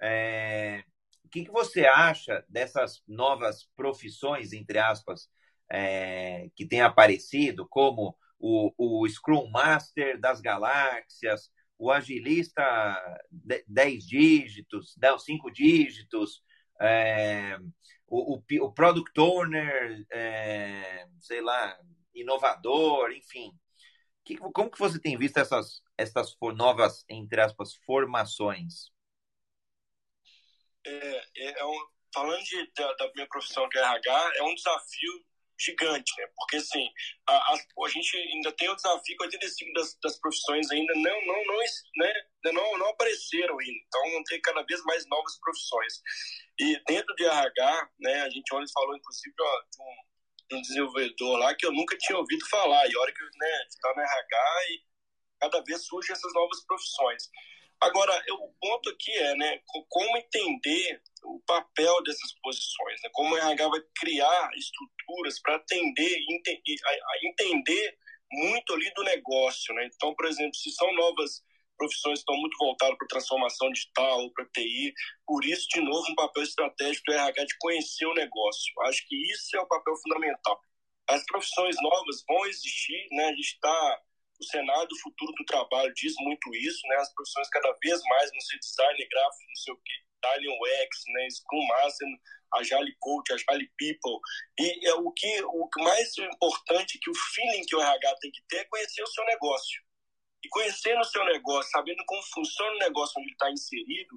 [0.00, 0.82] É,
[1.36, 5.28] que, que você acha dessas novas profissões, entre aspas,
[5.70, 13.20] é, que têm aparecido, como o, o Scrum Master das galáxias, o agilista
[13.66, 16.42] 10 dígitos, 5 dígitos,
[16.80, 17.58] é,
[18.06, 21.78] o, o, o, Product Owner, é, sei lá,
[22.14, 23.52] inovador, enfim.
[24.24, 28.95] Que, como que você tem visto essas, essas novas, entre aspas, formações?
[30.86, 35.24] É, é, é um, falando de, da, da, minha profissão é RH, é um desafio
[35.58, 36.26] gigante, né?
[36.36, 36.88] Porque assim,
[37.26, 41.26] a, a, a gente ainda tem o desafio que 85 das, das profissões ainda não
[41.26, 41.58] não não,
[41.96, 42.12] né,
[42.52, 43.78] não não apareceram ainda.
[43.86, 45.94] Então ter cada vez mais novas profissões.
[46.58, 51.38] E dentro de RH, né, a gente ontem falou inclusive ó, de um, um, desenvolvedor
[51.38, 52.86] lá que eu nunca tinha ouvido falar.
[52.86, 54.82] E a hora que né, está no RH e
[55.40, 57.30] cada vez surgem essas novas profissões.
[57.80, 63.10] Agora, o ponto aqui é, né, como entender o papel dessas posições, né?
[63.12, 66.62] como o RH vai criar estruturas para atender, ente,
[67.22, 67.98] entender
[68.32, 69.88] muito ali do negócio, né?
[69.94, 71.44] Então, por exemplo, se são novas
[71.76, 74.94] profissões estão muito voltadas para transformação digital, para TI,
[75.26, 78.72] por isso, de novo, um papel estratégico do RH de conhecer o negócio.
[78.84, 80.58] Acho que isso é o papel fundamental.
[81.08, 83.26] As profissões novas vão existir, né?
[83.26, 84.00] A gente está
[84.38, 86.96] o cenário do futuro do trabalho diz muito isso, né?
[86.96, 91.02] As profissões cada vez mais, não sei, design gráfico, não sei o que, Italian UX,
[91.08, 91.30] né?
[91.30, 92.08] Scrum Master,
[92.54, 94.20] Agile Coach, Agile People.
[94.58, 98.42] E é o que o mais importante que o feeling que o RH tem que
[98.48, 99.82] ter é conhecer o seu negócio.
[100.44, 104.16] E conhecendo o seu negócio, sabendo como funciona o negócio onde ele está inserido,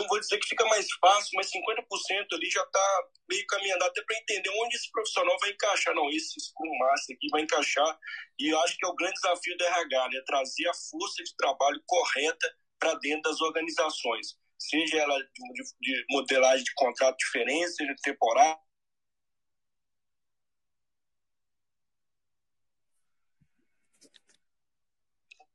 [0.00, 4.02] não vou dizer que fica mais fácil, mas 50% ali já está meio caminhando, até
[4.02, 5.94] para entender onde esse profissional vai encaixar.
[5.94, 7.98] Não, esse Scrum Master aqui vai encaixar.
[8.38, 10.22] E eu acho que é o grande desafio do RH, né?
[10.26, 14.38] trazer a força de trabalho correta para dentro das organizações.
[14.58, 18.58] Seja ela de, de modelagem de contrato diferente, seja temporário,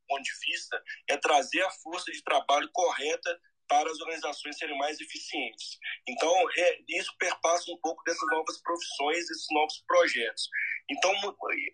[0.08, 3.38] ponto de vista é trazer a força de trabalho correta
[3.68, 5.78] para as organizações serem mais eficientes.
[6.08, 10.48] Então, é, isso perpassa um pouco dessas novas profissões, esses novos projetos.
[10.90, 11.12] Então,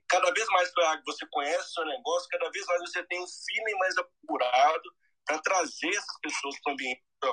[0.09, 0.73] cada vez mais
[1.07, 5.39] você conhece o seu negócio, cada vez mais você tem um feeling mais apurado para
[5.39, 6.57] trazer essas pessoas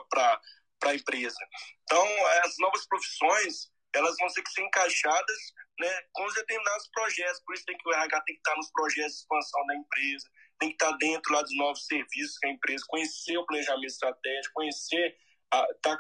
[0.10, 0.42] para
[0.86, 1.40] a empresa.
[1.84, 2.06] Então,
[2.44, 7.42] as novas profissões, elas vão ter que ser encaixadas né, com os determinados projetos.
[7.46, 10.30] Por isso tem que o RH tem que estar nos projetos de expansão da empresa,
[10.62, 14.54] tem que estar dentro lá dos novos serviços que a empresa, conhecer o planejamento estratégico,
[14.54, 15.18] conhecer,
[15.52, 15.98] estar tá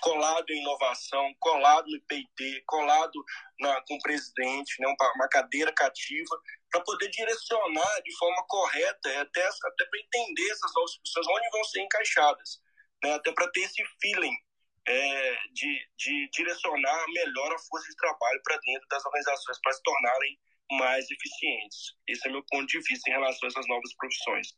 [0.00, 3.24] colado em inovação, colado no IPT, colado
[3.60, 6.36] na, com o presidente, né, uma cadeira cativa,
[6.70, 11.64] para poder direcionar de forma correta, até, até para entender essas novas pessoas onde vão
[11.64, 12.60] ser encaixadas,
[13.04, 14.34] né, até para ter esse feeling
[14.88, 19.82] é, de, de direcionar melhor a força de trabalho para dentro das organizações, para se
[19.84, 20.38] tornarem
[20.72, 21.94] mais eficientes.
[22.08, 24.48] Esse é meu ponto de vista em relação a essas novas profissões.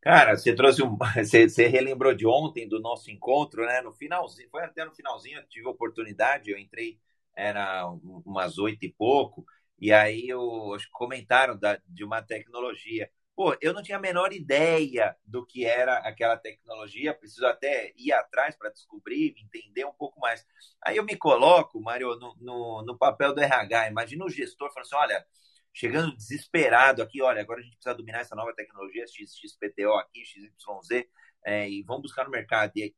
[0.00, 0.96] Cara, você trouxe um.
[1.16, 3.80] Você, você relembrou de ontem do nosso encontro, né?
[3.82, 6.98] No finalzinho, foi até no finalzinho, eu tive a oportunidade, eu entrei,
[7.36, 7.86] era
[8.24, 9.44] umas oito e pouco,
[9.78, 13.10] e aí eu, comentaram da, de uma tecnologia.
[13.38, 18.12] Pô, eu não tinha a menor ideia do que era aquela tecnologia, preciso até ir
[18.12, 20.44] atrás para descobrir, entender um pouco mais.
[20.82, 23.90] Aí eu me coloco, Mário, no, no, no, papel do RH.
[23.90, 25.24] Imagina o gestor falando assim: olha,
[25.72, 31.04] chegando desesperado aqui, olha, agora a gente precisa dominar essa nova tecnologia, XPTO aqui, XYZ,
[31.44, 32.72] é, e vamos buscar no mercado.
[32.74, 32.92] E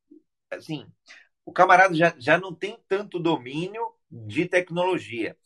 [0.50, 0.90] assim,
[1.44, 5.36] o camarada já, já não tem tanto domínio de tecnologia.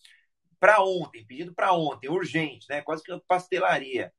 [0.61, 2.81] Para ontem, pedido para ontem, urgente, né?
[2.81, 4.13] Quase que pastelaria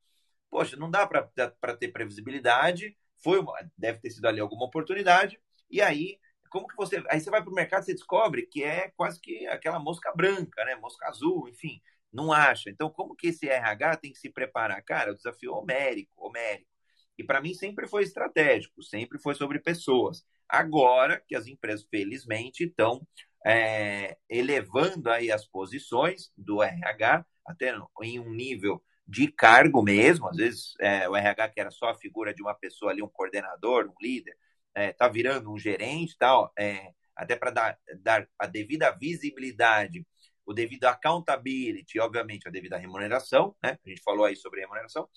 [0.50, 5.40] poxa, não dá para ter previsibilidade, foi uma, deve ter sido ali alguma oportunidade,
[5.70, 6.20] e aí,
[6.50, 7.04] como que você.
[7.10, 10.64] Aí você vai para o mercado e descobre que é quase que aquela mosca branca,
[10.64, 10.76] né?
[10.76, 11.82] Mosca azul, enfim,
[12.14, 12.70] não acha.
[12.70, 14.82] Então, como que esse RH tem que se preparar?
[14.84, 16.70] Cara, o desafio é homérico, homérico.
[17.18, 20.26] E para mim sempre foi estratégico, sempre foi sobre pessoas.
[20.48, 23.06] Agora que as empresas, felizmente, estão
[23.46, 30.38] é, elevando aí as posições do RH até em um nível de cargo mesmo, às
[30.38, 33.88] vezes é, o RH que era só a figura de uma pessoa ali, um coordenador,
[33.88, 34.36] um líder,
[34.74, 40.06] é, tá virando um gerente tal, é, até para dar, dar a devida visibilidade,
[40.46, 43.78] o devido accountability, obviamente a devida remuneração, né?
[43.84, 45.08] a gente falou aí sobre remuneração,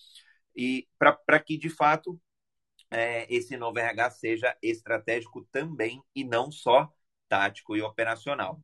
[0.57, 2.20] e para que de fato
[2.91, 6.91] é, esse novo RH seja estratégico também e não só
[7.28, 8.61] tático e operacional.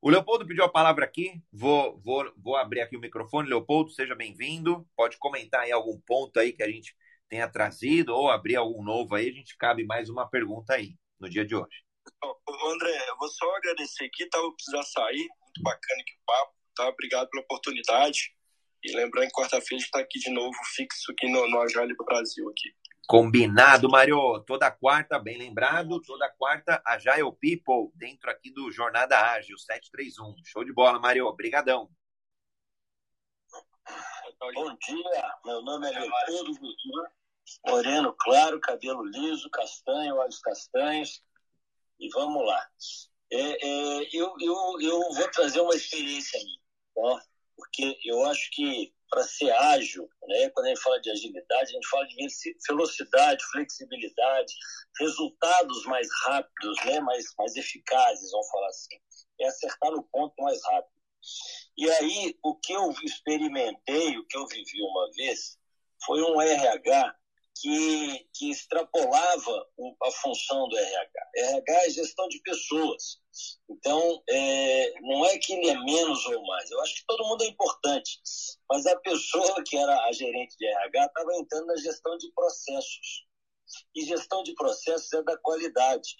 [0.00, 1.42] O Leopoldo pediu a palavra aqui.
[1.52, 3.48] Vou, vou, vou abrir aqui o microfone.
[3.48, 4.88] Leopoldo, seja bem-vindo.
[4.96, 6.94] Pode comentar aí algum ponto aí que a gente
[7.28, 9.28] tenha trazido ou abrir algum novo aí.
[9.28, 11.82] A gente cabe mais uma pergunta aí no dia de hoje.
[12.22, 14.38] André, eu vou só agradecer aqui, tá?
[14.38, 15.28] Vou precisar sair.
[15.42, 16.88] Muito bacana aqui o papo, tá?
[16.88, 18.32] Obrigado pela oportunidade.
[18.84, 21.94] E lembrando que quarta-feira a gente está aqui de novo, fixo aqui no, no Agile
[22.06, 22.72] Brasil aqui.
[23.08, 24.38] Combinado, Mário.
[24.40, 30.34] Toda quarta, bem lembrado, toda quarta, Agile People, dentro aqui do Jornada Ágil 731.
[30.44, 31.24] Show de bola, Mário.
[31.24, 31.90] Obrigadão.
[34.54, 37.08] Bom dia, meu nome é Leopoldo Guzmán,
[37.66, 41.22] moreno claro, cabelo liso, castanho, olhos castanhos.
[41.98, 42.68] E vamos lá.
[43.32, 46.60] É, é, eu, eu, eu vou trazer uma experiência minha,
[46.94, 47.24] tá?
[47.56, 51.74] porque eu acho que para ser ágil, né, quando a gente fala de agilidade, a
[51.74, 52.16] gente fala de
[52.68, 54.54] velocidade, flexibilidade,
[54.98, 58.96] resultados mais rápidos, né, mais, mais eficazes, vamos falar assim.
[59.40, 60.98] É acertar no ponto mais rápido.
[61.76, 65.58] E aí, o que eu experimentei, o que eu vivi uma vez,
[66.04, 67.17] foi um RH
[67.60, 69.66] que, que extrapolava
[70.02, 71.30] a função do RH.
[71.36, 73.20] RH é gestão de pessoas.
[73.68, 76.70] Então, é, não é que ele é menos ou mais.
[76.70, 78.20] Eu acho que todo mundo é importante.
[78.70, 83.26] Mas a pessoa que era a gerente de RH estava entrando na gestão de processos.
[83.94, 86.16] E gestão de processos é da qualidade.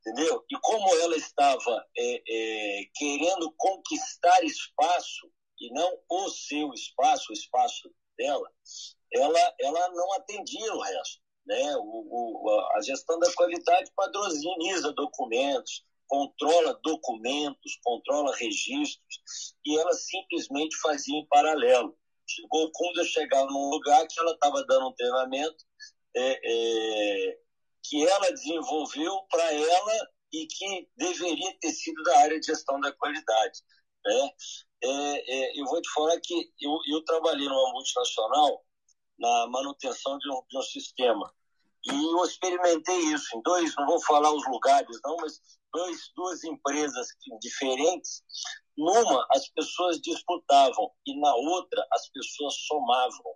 [0.00, 0.44] Entendeu?
[0.48, 7.32] E como ela estava é, é, querendo conquistar espaço, e não o seu espaço, o
[7.32, 8.48] espaço dela,
[9.12, 11.20] ela, ela não atendia o resto.
[11.46, 11.76] Né?
[11.76, 20.76] O, o, a gestão da qualidade padroniza documentos, controla documentos, controla registros, e ela simplesmente
[20.78, 21.96] fazia em paralelo.
[22.28, 25.64] Chegou quando eu chegar num lugar que ela estava dando um treinamento
[26.16, 27.38] é, é,
[27.82, 32.92] que ela desenvolveu para ela e que deveria ter sido da área de gestão da
[32.92, 33.60] qualidade.
[34.04, 34.30] Né?
[34.82, 38.65] É, é eu vou te falar que eu, eu trabalhei numa multinacional
[39.18, 41.32] na manutenção de um, de um sistema.
[41.84, 45.40] E eu experimentei isso em dois, não vou falar os lugares não, mas
[45.72, 47.08] dois, duas empresas
[47.40, 48.22] diferentes.
[48.76, 53.34] Numa, as pessoas disputavam e na outra, as pessoas somavam,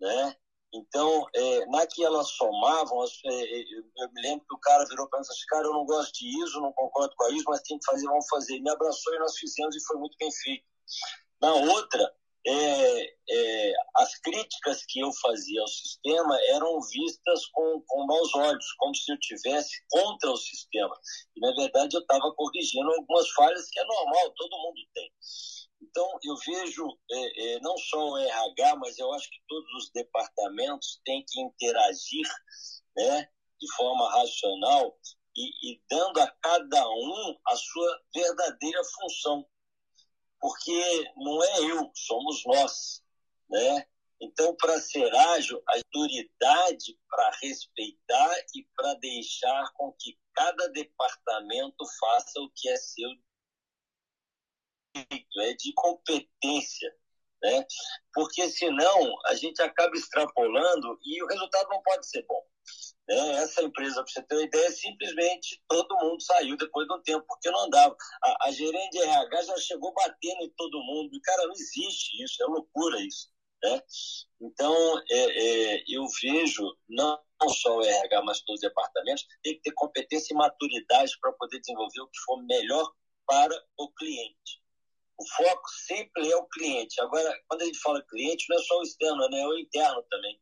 [0.00, 0.36] né?
[0.72, 3.62] Então, é, na que elas somavam, é, é,
[3.96, 6.12] eu me lembro que o cara virou para mim e disse, cara, eu não gosto
[6.12, 8.60] de ISO, não concordo com a ISO, mas tem que fazer, vamos fazer.
[8.60, 10.64] Me abraçou e nós fizemos e foi muito bem feito.
[11.40, 12.14] Na outra,
[12.48, 18.72] é, é, as críticas que eu fazia ao sistema eram vistas com, com maus olhos,
[18.78, 20.94] como se eu tivesse contra o sistema.
[21.36, 25.12] E, na verdade, eu estava corrigindo algumas falhas que é normal, todo mundo tem.
[25.82, 29.90] Então, eu vejo é, é não só o RH, mas eu acho que todos os
[29.92, 32.26] departamentos têm que interagir
[32.96, 33.28] né,
[33.60, 34.96] de forma racional
[35.36, 39.46] e, e dando a cada um a sua verdadeira função
[40.40, 43.02] porque não é eu, somos nós,
[43.48, 43.86] né?
[44.20, 51.84] Então, para ser ágil, a autoridade para respeitar e para deixar com que cada departamento
[52.00, 53.08] faça o que é seu
[55.40, 56.92] é de competência,
[57.42, 57.64] né?
[58.12, 62.42] Porque senão a gente acaba extrapolando e o resultado não pode ser bom.
[63.08, 63.42] Né?
[63.42, 67.50] Essa empresa, para você ter uma ideia, simplesmente todo mundo saiu depois do tempo, porque
[67.50, 67.96] não andava.
[68.22, 71.18] A, a gerente de RH já chegou batendo em todo mundo.
[71.22, 73.30] Cara, não existe isso, é loucura isso.
[73.62, 73.82] Né?
[74.40, 79.62] Então, é, é, eu vejo, não só o RH, mas todos os departamentos, tem que
[79.62, 82.92] ter competência e maturidade para poder desenvolver o que for melhor
[83.26, 84.60] para o cliente.
[85.16, 87.00] O foco sempre é o cliente.
[87.00, 89.40] Agora, quando a gente fala cliente, não é só o externo, né?
[89.40, 90.40] é o interno também.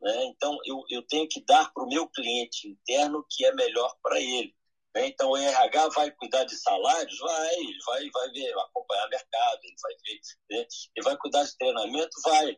[0.00, 0.24] Né?
[0.26, 3.94] Então, eu, eu tenho que dar para o meu cliente interno o que é melhor
[4.02, 4.54] para ele.
[4.94, 5.08] Né?
[5.08, 7.18] Então, o RH vai cuidar de salários?
[7.18, 10.20] Vai, ele vai, vai ver, acompanhar mercado, ele vai ver,
[10.50, 10.66] né?
[10.96, 12.20] ele vai cuidar de treinamento?
[12.22, 12.56] Vai.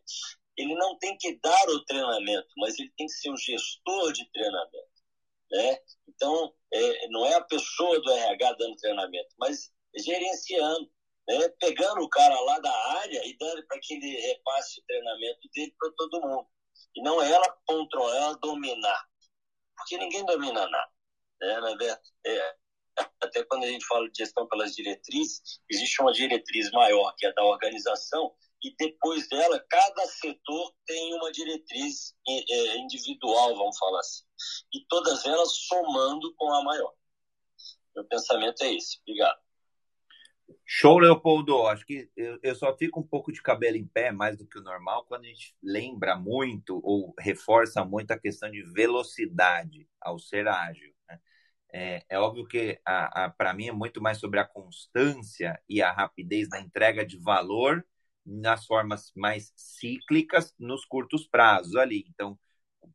[0.56, 4.30] Ele não tem que dar o treinamento, mas ele tem que ser o gestor de
[4.32, 4.96] treinamento.
[5.50, 5.78] Né?
[6.08, 10.90] Então, é, não é a pessoa do RH dando treinamento, mas gerenciando,
[11.28, 11.48] né?
[11.60, 15.74] pegando o cara lá da área e dando para que ele repasse o treinamento dele
[15.78, 16.48] para todo mundo.
[16.94, 19.04] E não é ela controlar, ela dominar.
[19.76, 20.90] Porque ninguém domina nada.
[21.40, 21.60] Né?
[21.60, 22.56] Verdade, é,
[23.22, 27.32] até quando a gente fala de gestão pelas diretrizes, existe uma diretriz maior, que é
[27.32, 34.00] da organização, e depois dela, cada setor tem uma diretriz é, é, individual, vamos falar
[34.00, 34.24] assim.
[34.72, 36.94] E todas elas somando com a maior.
[37.94, 38.98] Meu pensamento é esse.
[39.02, 39.38] Obrigado.
[40.64, 41.66] Show, Leopoldo.
[41.66, 44.58] Acho que eu, eu, só fico um pouco de cabelo em pé, mais do que
[44.58, 50.18] o normal, quando a gente lembra muito ou reforça muito a questão de velocidade ao
[50.18, 50.92] ser ágil.
[51.08, 51.20] Né?
[51.72, 52.80] É, é óbvio que
[53.36, 57.84] para mim é muito mais sobre a constância e a rapidez na entrega de valor
[58.24, 62.04] nas formas mais cíclicas nos curtos prazos ali.
[62.08, 62.38] Então,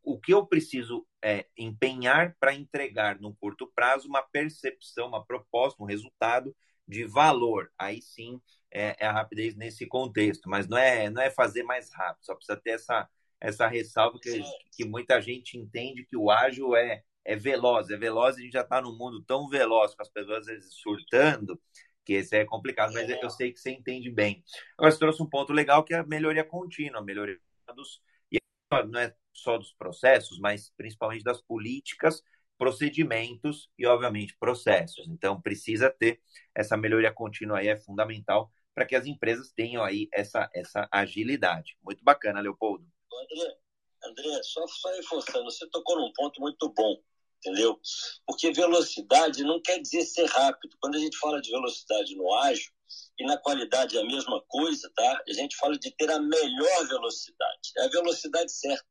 [0.04, 5.82] o que eu preciso é empenhar para entregar no curto prazo uma percepção, uma proposta,
[5.82, 6.56] um resultado
[6.88, 7.72] de valor.
[7.78, 11.92] Aí sim é, é, a rapidez nesse contexto, mas não é, não é fazer mais
[11.92, 13.10] rápido, só precisa ter essa,
[13.40, 18.38] essa ressalva que, que muita gente entende que o ágil é, é veloz, é veloz
[18.38, 21.60] e a gente já está num mundo tão veloz, com as pessoas às vezes surtando,
[22.06, 24.44] que esse é complicado, mas eu sei que você entende bem.
[24.78, 27.40] Agora, você trouxe um ponto legal que é a melhoria contínua, a melhoria
[27.76, 28.02] dos.
[28.32, 28.40] E
[28.88, 32.24] não é só dos processos, mas principalmente das políticas,
[32.62, 35.08] procedimentos e, obviamente, processos.
[35.08, 36.22] Então, precisa ter
[36.54, 41.76] essa melhoria contínua aí, é fundamental para que as empresas tenham aí essa, essa agilidade.
[41.82, 42.86] Muito bacana, Leopoldo.
[43.12, 43.58] André,
[44.04, 47.02] André só, só reforçando, você tocou num ponto muito bom
[47.44, 47.80] entendeu?
[48.24, 50.78] Porque velocidade não quer dizer ser rápido.
[50.80, 52.72] Quando a gente fala de velocidade no ágil,
[53.18, 55.24] e na qualidade é a mesma coisa, tá?
[55.28, 58.91] A gente fala de ter a melhor velocidade, é a velocidade certa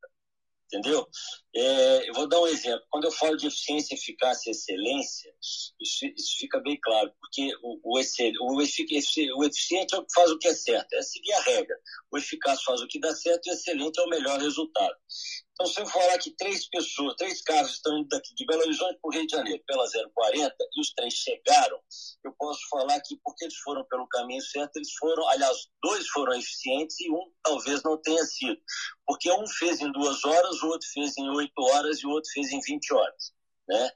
[0.72, 1.06] entendeu?
[1.54, 2.84] É, eu vou dar um exemplo.
[2.90, 5.32] Quando eu falo de eficiência, eficácia e excelência,
[5.80, 10.30] isso, isso fica bem claro, porque o, o, o, o, eficiente é o que faz
[10.30, 11.76] o que é certo, é seguir a regra.
[12.12, 14.96] O eficaz faz o que dá certo e o excelente é o melhor resultado.
[15.60, 18.98] Então, se eu falar que três pessoas, três carros estão indo daqui de Belo Horizonte
[18.98, 19.84] para o Rio de Janeiro pela
[20.14, 21.78] 040 e os três chegaram,
[22.24, 26.32] eu posso falar que porque eles foram pelo caminho certo, eles foram, aliás, dois foram
[26.32, 28.58] eficientes e um talvez não tenha sido.
[29.06, 32.30] Porque um fez em duas horas, o outro fez em oito horas e o outro
[32.32, 33.34] fez em 20 horas.
[33.68, 33.90] Né?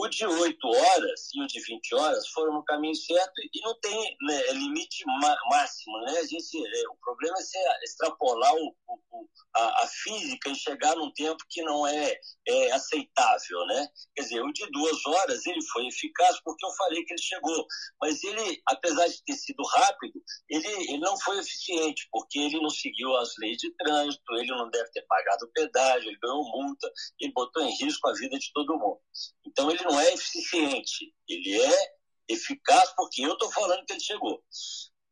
[0.00, 3.74] O de 8 horas e o de 20 horas foram no caminho certo e não
[3.80, 5.04] tem né, limite
[5.50, 6.00] máximo.
[6.02, 6.20] Né?
[6.20, 10.94] A gente, é, o problema é se extrapolar o, o, a, a, física e chegar
[10.94, 13.66] num tempo que não é, é, aceitável.
[13.66, 13.88] Né?
[14.14, 17.66] Quer dizer, o de duas horas ele foi eficaz porque eu falei que ele chegou.
[18.00, 22.70] Mas ele, apesar de ter sido rápido, ele, ele não foi eficiente porque ele não
[22.70, 26.88] seguiu as leis de trânsito, ele não deve ter pagado pedágio, ele ganhou multa,
[27.18, 29.00] ele botou em risco a vida de todo mundo.
[29.44, 31.92] Então ele não é eficiente, ele é
[32.28, 34.42] eficaz porque eu estou falando que ele chegou.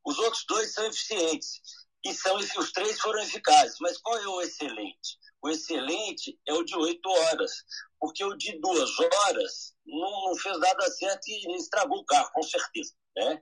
[0.05, 1.61] Os outros dois são eficientes
[2.05, 3.77] e são os três foram eficazes.
[3.81, 5.19] Mas qual é o excelente?
[5.43, 7.53] O excelente é o de oito horas,
[7.99, 12.43] porque o de duas horas não, não, fez nada certo e estragou o carro, com
[12.43, 12.95] certeza.
[13.17, 13.41] Né?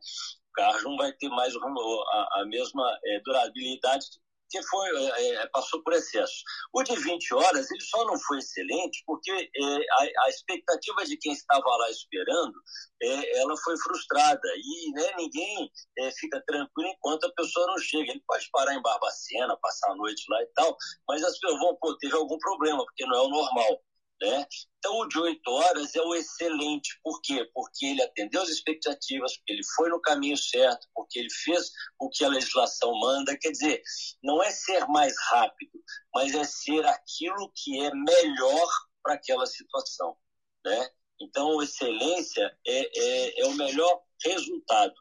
[0.51, 4.07] O carro não vai ter mais a, a mesma é, durabilidade
[4.55, 6.45] que foi, é, é, passou por excesso.
[6.73, 11.17] O de 20 horas, ele só não foi excelente porque é, a, a, expectativa de
[11.17, 12.55] quem estava lá esperando,
[13.03, 14.49] é, ela foi frustrada.
[14.57, 18.13] E né, ninguém é, fica tranquilo enquanto a pessoa não chega.
[18.13, 20.77] Ele pode parar em Barbacena, passar a noite lá e tal,
[21.09, 23.83] mas as pessoas vão, pô, teve algum problema, porque não é o normal.
[24.23, 24.47] Né?
[24.79, 26.99] Então, o de oito horas é o excelente.
[27.03, 27.49] Por quê?
[27.53, 32.09] Porque ele atendeu as expectativas, porque ele foi no caminho certo, porque ele fez o
[32.09, 33.37] que a legislação manda.
[33.39, 33.83] Quer dizer,
[34.23, 35.73] não é ser mais rápido,
[36.15, 38.69] mas é ser aquilo que é melhor
[39.03, 40.17] para aquela situação.
[40.65, 40.91] Né?
[41.21, 44.95] Então, excelência é, é, é o melhor resultado.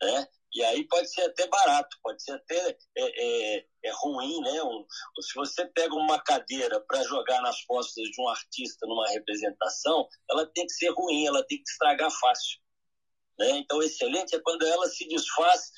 [0.00, 0.28] Né?
[0.54, 4.62] E aí pode ser até barato, pode ser até é, é, é ruim, né?
[4.62, 4.86] Um,
[5.20, 10.46] se você pega uma cadeira para jogar nas costas de um artista numa representação, ela
[10.46, 12.58] tem que ser ruim, ela tem que estragar fácil.
[13.38, 13.50] Né?
[13.58, 15.70] Então, excelente é quando ela se desfaz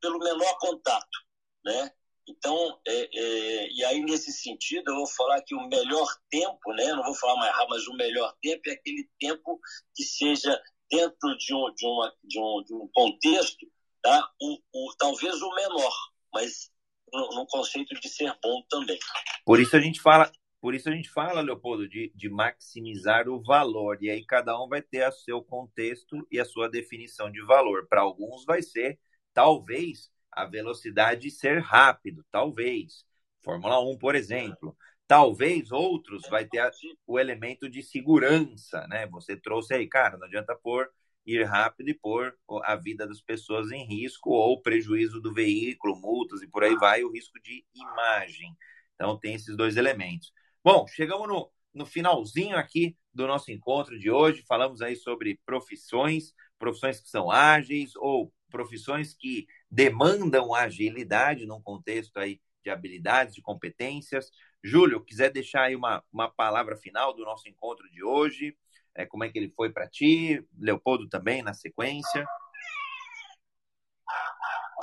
[0.00, 1.18] pelo menor contato,
[1.64, 1.90] né?
[2.28, 6.92] Então, é, é, e aí nesse sentido, eu vou falar que o melhor tempo, né?
[6.92, 9.60] Não vou falar mais rápido, mas o melhor tempo é aquele tempo
[9.94, 13.66] que seja dentro de um, de uma, de um, de um contexto
[14.02, 14.30] tá?
[14.40, 15.92] o, o, talvez o menor,
[16.32, 16.70] mas
[17.12, 18.98] no, no, conceito de ser bom também.
[19.44, 20.30] Por isso a gente fala,
[20.60, 23.98] por isso a gente fala, Leopoldo, de, de maximizar o valor.
[24.00, 27.86] E aí cada um vai ter o seu contexto e a sua definição de valor.
[27.88, 28.98] Para alguns vai ser,
[29.32, 33.04] talvez, a velocidade ser rápido, talvez.
[33.42, 34.76] Fórmula 1, por exemplo.
[35.06, 36.70] Talvez outros vai ter a,
[37.06, 39.06] o elemento de segurança, né?
[39.08, 40.88] Você trouxe aí, cara, não adianta pôr
[41.24, 46.42] ir rápido e pôr a vida das pessoas em risco ou prejuízo do veículo, multas
[46.42, 48.56] e por aí vai, o risco de imagem.
[48.94, 50.32] Então, tem esses dois elementos.
[50.64, 54.44] Bom, chegamos no, no finalzinho aqui do nosso encontro de hoje.
[54.46, 62.18] Falamos aí sobre profissões, profissões que são ágeis ou profissões que demandam agilidade num contexto
[62.18, 64.30] aí de habilidades, de competências.
[64.62, 68.56] Júlio, quiser deixar aí uma, uma palavra final do nosso encontro de hoje,
[68.94, 72.26] é, como é que ele foi para ti, Leopoldo também na sequência.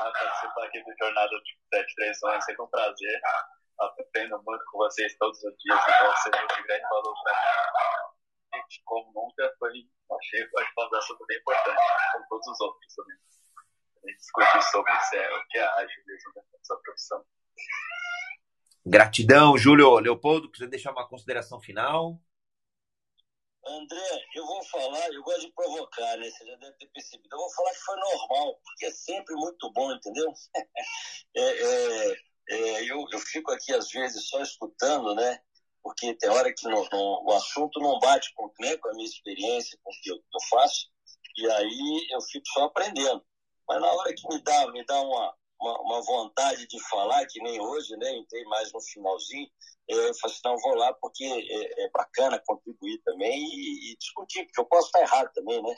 [0.02, 1.30] Ah, participar aqui do Jornada
[1.73, 3.22] 731 é sempre um prazer.
[3.80, 8.64] Aprendo muito com vocês todos os dias, então você é de grande valor para mim.
[8.86, 9.72] Como nunca, foi
[10.11, 11.77] Achei um assunto bem importante,
[12.14, 13.18] com todos os outros também.
[14.03, 17.26] A gente discutir sobre isso, é, o que é ágil mesmo nessa né, profissão.
[18.86, 19.99] Gratidão, Júlio.
[19.99, 22.19] Leopoldo, quiser deixar uma consideração final?
[23.69, 26.29] André, eu vou falar, eu gosto de provocar, né?
[26.29, 27.29] Você já deve ter percebido.
[27.31, 30.33] Eu vou falar que foi normal, porque é sempre muito bom, entendeu?
[31.35, 32.15] é, é,
[32.49, 35.39] é, eu, eu fico aqui, às vezes, só escutando, né?
[35.81, 39.91] Porque tem hora que o assunto não bate com, né, com a minha experiência, com
[39.91, 40.89] o que eu, eu faço,
[41.37, 43.25] e aí eu fico só aprendendo.
[43.67, 47.41] Mas na hora que me dá, me dá uma, uma, uma, vontade de falar, que
[47.41, 48.11] nem hoje, né?
[48.18, 49.49] Entrei mais no finalzinho.
[49.88, 54.45] Eu falei assim, não, vou lá porque é, é bacana contribuir também e, e, discutir,
[54.45, 55.76] porque eu posso estar errado também, né?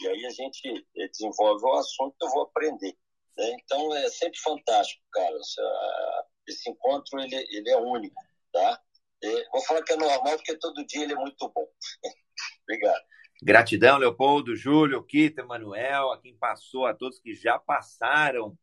[0.00, 2.96] E aí a gente é, desenvolve o assunto eu vou aprender.
[3.36, 3.56] Né?
[3.62, 5.36] Então é sempre fantástico, cara.
[6.48, 8.20] Esse encontro, ele, ele é único,
[8.52, 8.80] tá?
[9.22, 11.66] É, vou falar que é normal porque todo dia ele é muito bom.
[12.64, 13.02] Obrigado.
[13.42, 18.56] Gratidão, Leopoldo, Júlio, Kita, Manuel, a quem passou, a todos que já passaram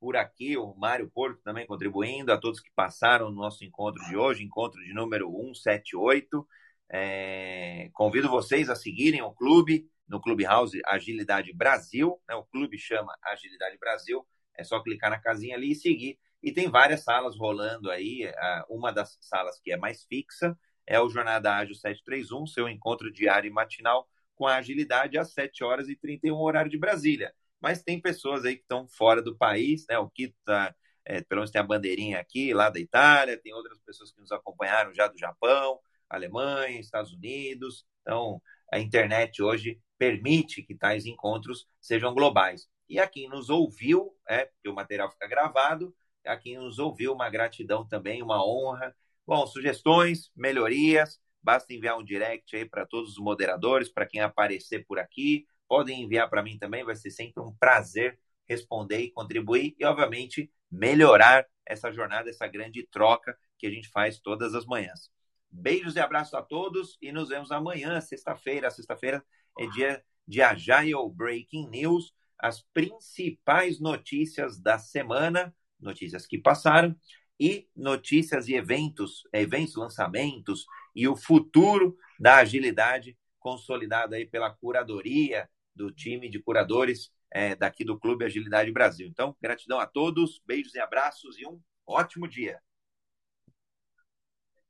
[0.00, 4.16] por aqui, o Mário Porto também contribuindo, a todos que passaram no nosso encontro de
[4.16, 6.46] hoje, encontro de número 178.
[6.90, 12.34] É, convido vocês a seguirem o clube no Clubhouse Agilidade Brasil, né?
[12.34, 14.26] o clube chama Agilidade Brasil,
[14.56, 16.18] é só clicar na casinha ali e seguir.
[16.42, 18.32] E tem várias salas rolando aí,
[18.68, 20.56] uma das salas que é mais fixa
[20.86, 25.64] é o Jornada Ágil 731, seu encontro diário e matinal com a agilidade às 7
[25.64, 29.84] horas e 31 horário de Brasília mas tem pessoas aí que estão fora do país,
[29.88, 29.98] né?
[29.98, 30.74] O Kito tá,
[31.04, 34.32] é, pelo menos tem a bandeirinha aqui, lá da Itália, tem outras pessoas que nos
[34.32, 37.86] acompanharam já do Japão, Alemanha, Estados Unidos.
[38.02, 38.40] Então,
[38.72, 42.68] a internet hoje permite que tais encontros sejam globais.
[42.88, 45.94] E a quem nos ouviu, é, porque o material fica gravado,
[46.24, 48.94] a quem nos ouviu, uma gratidão também, uma honra.
[49.26, 54.86] Bom, sugestões, melhorias, basta enviar um direct aí para todos os moderadores, para quem aparecer
[54.86, 58.18] por aqui, podem enviar para mim também, vai ser sempre um prazer
[58.48, 64.18] responder e contribuir e, obviamente, melhorar essa jornada, essa grande troca que a gente faz
[64.18, 65.10] todas as manhãs.
[65.50, 68.70] Beijos e abraços a todos e nos vemos amanhã, sexta-feira.
[68.70, 69.24] Sexta-feira
[69.58, 76.94] é dia de Agile Breaking News, as principais notícias da semana, notícias que passaram,
[77.40, 85.48] e notícias e eventos, eventos, lançamentos e o futuro da agilidade consolidado aí pela curadoria
[85.78, 89.06] do time de curadores é, daqui do Clube Agilidade Brasil.
[89.06, 92.60] Então, gratidão a todos, beijos e abraços e um ótimo dia.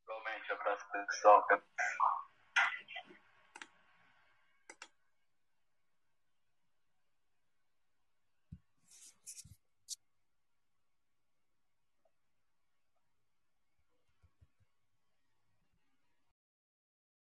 [0.04, 1.46] Igualmente, abraço pessoal.